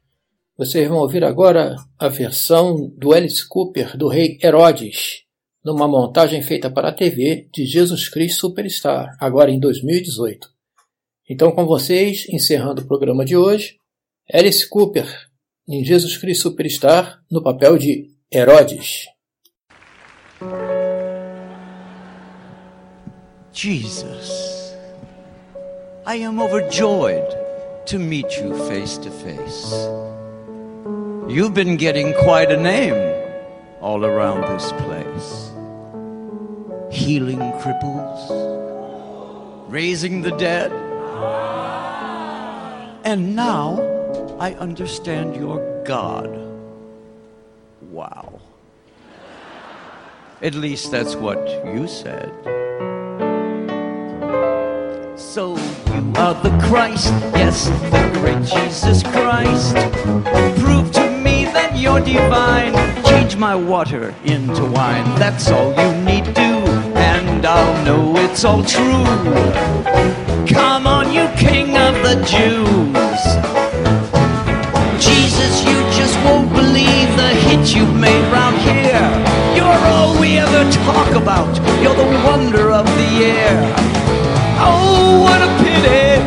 Vocês 0.58 0.86
vão 0.86 0.98
ouvir 0.98 1.24
agora 1.24 1.78
a 1.98 2.10
versão 2.10 2.92
do 2.98 3.14
Alice 3.14 3.48
Cooper 3.48 3.96
do 3.96 4.10
rei 4.10 4.38
Herodes, 4.44 5.24
numa 5.64 5.88
montagem 5.88 6.44
feita 6.44 6.70
para 6.70 6.90
a 6.90 6.94
TV 6.94 7.48
de 7.54 7.66
Jesus 7.66 8.10
Cristo 8.10 8.42
Superstar, 8.42 9.16
agora 9.18 9.50
em 9.50 9.62
2018. 9.62 10.50
Então, 11.30 11.54
com 11.54 11.66
vocês, 11.66 12.28
encerrando 12.28 12.82
o 12.82 12.86
programa 12.86 13.24
de 13.24 13.38
hoje, 13.38 13.78
Alice 14.32 14.68
Cooper 14.68 15.08
em 15.66 15.86
Jesus 15.86 16.18
Cristo 16.18 16.50
Superstar 16.50 17.22
no 17.32 17.42
papel 17.42 17.78
de 17.78 18.10
Herodes. 18.30 19.06
Jesus, 23.54 24.51
I 26.04 26.16
am 26.16 26.42
overjoyed 26.42 27.30
to 27.86 28.00
meet 28.00 28.36
you 28.38 28.58
face 28.68 28.98
to 28.98 29.12
face. 29.12 29.72
You've 31.30 31.54
been 31.54 31.78
getting 31.78 32.16
quite 32.24 32.52
a 32.52 32.58
name 32.58 32.96
all 33.82 34.04
around 34.04 34.42
this 34.42 34.72
place. 34.72 35.52
Healing 36.92 37.38
cripples, 37.62 38.20
raising 39.70 40.24
the 40.24 40.32
dead. 40.32 40.72
And 43.06 43.36
now 43.36 43.78
I 44.40 44.56
understand 44.56 45.36
you're 45.36 45.84
God. 45.84 46.36
Wow. 47.92 48.40
At 50.42 50.56
least 50.56 50.90
that's 50.90 51.14
what 51.14 51.48
you 51.64 51.88
said. 51.88 52.32
So 55.16 55.56
are 56.16 56.34
the 56.36 56.50
Christ, 56.68 57.14
yes, 57.36 57.68
the 57.90 58.20
great 58.20 58.44
Jesus 58.44 59.04
Christ. 59.04 59.76
Prove 60.60 60.92
to 60.94 61.10
me 61.24 61.46
that 61.46 61.74
you're 61.76 62.02
divine. 62.02 62.74
Change 63.06 63.36
my 63.38 63.56
water 63.56 64.14
into 64.24 64.66
wine. 64.66 65.06
That's 65.20 65.50
all 65.50 65.70
you 65.70 66.04
need 66.04 66.26
do, 66.34 66.52
and 66.96 67.46
I'll 67.46 67.86
know 67.86 68.16
it's 68.18 68.44
all 68.44 68.64
true. 68.64 69.06
Come 70.48 70.88
on, 70.88 71.14
you 71.14 71.28
King 71.38 71.78
of 71.78 71.96
the 72.02 72.16
Jews. 72.26 73.22
Jesus, 75.04 75.64
you 75.66 75.78
just 76.00 76.18
won't 76.26 76.50
believe 76.54 77.16
the 77.16 77.30
hit 77.46 77.76
you've 77.76 77.96
made 77.96 78.24
round 78.32 78.58
here. 78.58 79.10
You're 79.56 79.82
all 79.94 80.20
we 80.20 80.38
ever 80.38 80.72
talk 80.72 81.16
about. 81.16 81.56
You're 81.82 81.96
the 81.96 82.10
wonder 82.26 82.72
of 82.72 82.86
the 82.86 83.26
air. 83.26 84.21
Oh, 84.64 85.22
what 85.26 85.42
a 85.42 85.50
pity 85.64 86.22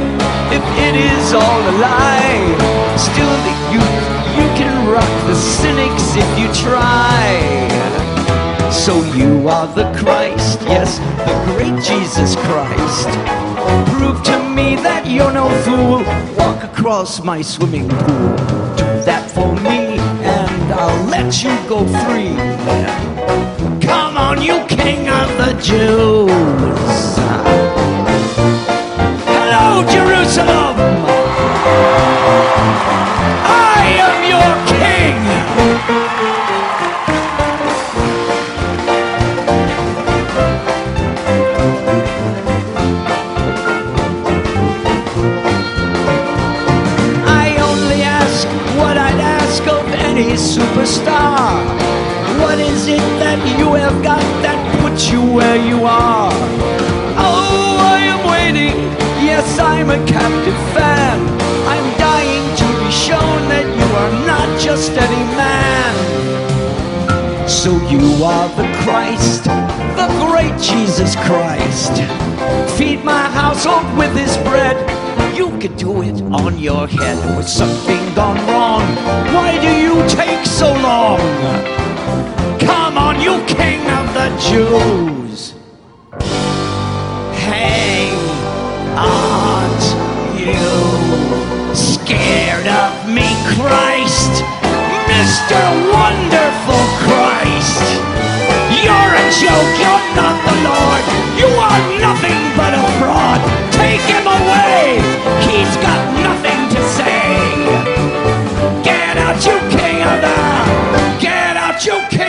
if 0.56 0.64
it 0.86 0.94
is 0.94 1.32
all 1.32 1.60
a 1.72 1.74
lie. 1.78 2.42
Still, 2.96 3.34
that 3.46 3.58
you 3.72 3.80
you 4.38 4.46
can 4.58 4.74
rock 4.90 5.12
the 5.26 5.34
cynics 5.34 6.16
if 6.16 6.28
you 6.38 6.48
try. 6.66 7.74
So 8.70 9.02
you 9.14 9.48
are 9.48 9.66
the 9.74 9.90
Christ, 9.96 10.60
yes, 10.62 10.98
the 11.26 11.34
great 11.52 11.76
Jesus 11.82 12.34
Christ. 12.36 13.08
Prove 13.94 14.22
to 14.24 14.38
me 14.50 14.76
that 14.76 15.06
you're 15.06 15.32
no 15.32 15.48
fool. 15.64 16.02
Walk 16.36 16.64
across 16.64 17.22
my 17.22 17.40
swimming 17.40 17.88
pool. 17.88 18.36
Do 18.76 18.84
that 19.08 19.30
for 19.30 19.54
me, 19.62 19.96
and 20.36 20.72
I'll 20.72 21.04
let 21.06 21.42
you 21.42 21.54
go 21.68 21.86
free. 22.04 22.34
Come 23.88 24.16
on, 24.18 24.42
you 24.42 24.64
King 24.66 25.08
of 25.08 25.28
the 25.38 25.52
Jews. 25.62 26.93
Jerusalem! 29.82 30.76
I 33.46 33.82
am 34.06 34.16
your 34.32 34.52
king! 34.70 35.16
I 47.26 47.56
only 47.60 48.02
ask 48.02 48.46
what 48.78 48.96
I'd 48.96 49.20
ask 49.20 49.66
of 49.66 49.86
any 49.92 50.34
superstar. 50.34 51.64
What 52.40 52.58
is 52.58 52.86
it 52.86 53.00
that 53.18 53.38
you 53.58 53.72
have 53.74 54.02
got 54.02 54.22
that 54.42 54.58
puts 54.80 55.10
you 55.10 55.20
where 55.20 55.56
you 55.56 55.84
are? 55.84 56.30
Oh, 57.16 57.78
I 57.80 57.98
am 58.12 58.20
waiting. 58.26 59.03
Yes, 59.34 59.58
I'm 59.58 59.90
a 59.90 59.98
captive 60.06 60.60
fan. 60.74 61.18
I'm 61.66 61.98
dying 61.98 62.46
to 62.60 62.66
be 62.78 62.90
shown 62.92 63.40
that 63.50 63.66
you 63.66 63.88
are 64.02 64.14
not 64.30 64.60
just 64.60 64.92
any 64.92 65.24
man. 65.34 65.94
So 67.48 67.72
you 67.90 68.22
are 68.22 68.48
the 68.50 68.68
Christ, 68.84 69.42
the 69.98 70.08
great 70.22 70.56
Jesus 70.62 71.16
Christ. 71.26 71.94
Feed 72.78 73.02
my 73.02 73.26
household 73.40 73.98
with 73.98 74.14
this 74.14 74.36
bread. 74.46 74.78
You 75.36 75.50
could 75.58 75.76
do 75.76 76.02
it 76.02 76.22
on 76.30 76.56
your 76.56 76.86
head 76.86 77.18
with 77.36 77.48
something 77.48 78.14
gone 78.14 78.38
wrong. 78.46 78.86
Why 79.34 79.58
do 79.60 79.72
you 79.84 79.96
take 80.10 80.46
so 80.46 80.68
long? 80.74 81.18
Come 82.60 82.96
on, 82.96 83.20
you 83.20 83.44
king 83.46 83.82
of 83.98 84.06
the 84.14 84.28
Jews. 84.46 85.23
Christ, 94.24 94.42
Mr. 95.06 95.60
Wonderful 95.92 96.84
Christ. 97.04 97.84
You're 98.80 99.12
a 99.20 99.26
joke, 99.36 99.72
you're 99.76 100.06
not 100.16 100.36
the 100.48 100.56
Lord. 100.64 101.04
You 101.36 101.48
are 101.60 101.82
nothing 102.00 102.40
but 102.56 102.72
a 102.72 102.82
fraud. 102.98 103.40
Take 103.72 104.00
him 104.00 104.26
away, 104.26 104.96
he's 105.44 105.76
got 105.76 106.00
nothing 106.24 106.60
to 106.74 106.80
say. 106.96 107.36
Get 108.82 109.16
out, 109.18 109.44
you 109.44 109.58
king 109.76 110.00
of 110.02 110.20
the, 110.24 111.20
get 111.20 111.56
out, 111.56 111.84
you 111.84 112.00
king 112.08 112.23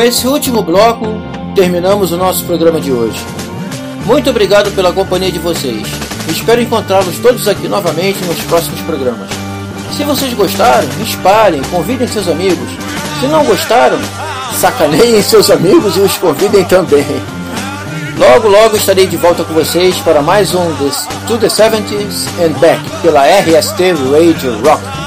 Com 0.00 0.04
esse 0.04 0.26
último 0.26 0.62
bloco, 0.62 1.04
terminamos 1.54 2.10
o 2.10 2.16
nosso 2.16 2.42
programa 2.46 2.80
de 2.80 2.90
hoje. 2.90 3.20
Muito 4.06 4.30
obrigado 4.30 4.74
pela 4.74 4.94
companhia 4.94 5.30
de 5.30 5.38
vocês. 5.38 5.86
Espero 6.26 6.62
encontrá-los 6.62 7.18
todos 7.18 7.46
aqui 7.46 7.68
novamente 7.68 8.24
nos 8.24 8.40
próximos 8.44 8.80
programas. 8.80 9.28
Se 9.94 10.02
vocês 10.02 10.32
gostaram, 10.32 10.88
espalhem, 11.02 11.60
convidem 11.64 12.08
seus 12.08 12.28
amigos. 12.28 12.66
Se 13.20 13.26
não 13.26 13.44
gostaram, 13.44 13.98
sacaneiem 14.58 15.20
seus 15.20 15.50
amigos 15.50 15.94
e 15.98 16.00
os 16.00 16.16
convidem 16.16 16.64
também. 16.64 17.04
Logo, 18.16 18.48
logo 18.48 18.76
estarei 18.76 19.06
de 19.06 19.18
volta 19.18 19.44
com 19.44 19.52
vocês 19.52 19.98
para 19.98 20.22
mais 20.22 20.54
um 20.54 20.64
To 21.26 21.36
the 21.36 21.48
70s 21.48 22.26
and 22.42 22.58
Back 22.58 22.80
pela 23.02 23.26
RST 23.26 23.92
Radio 24.10 24.62
Rock. 24.64 24.99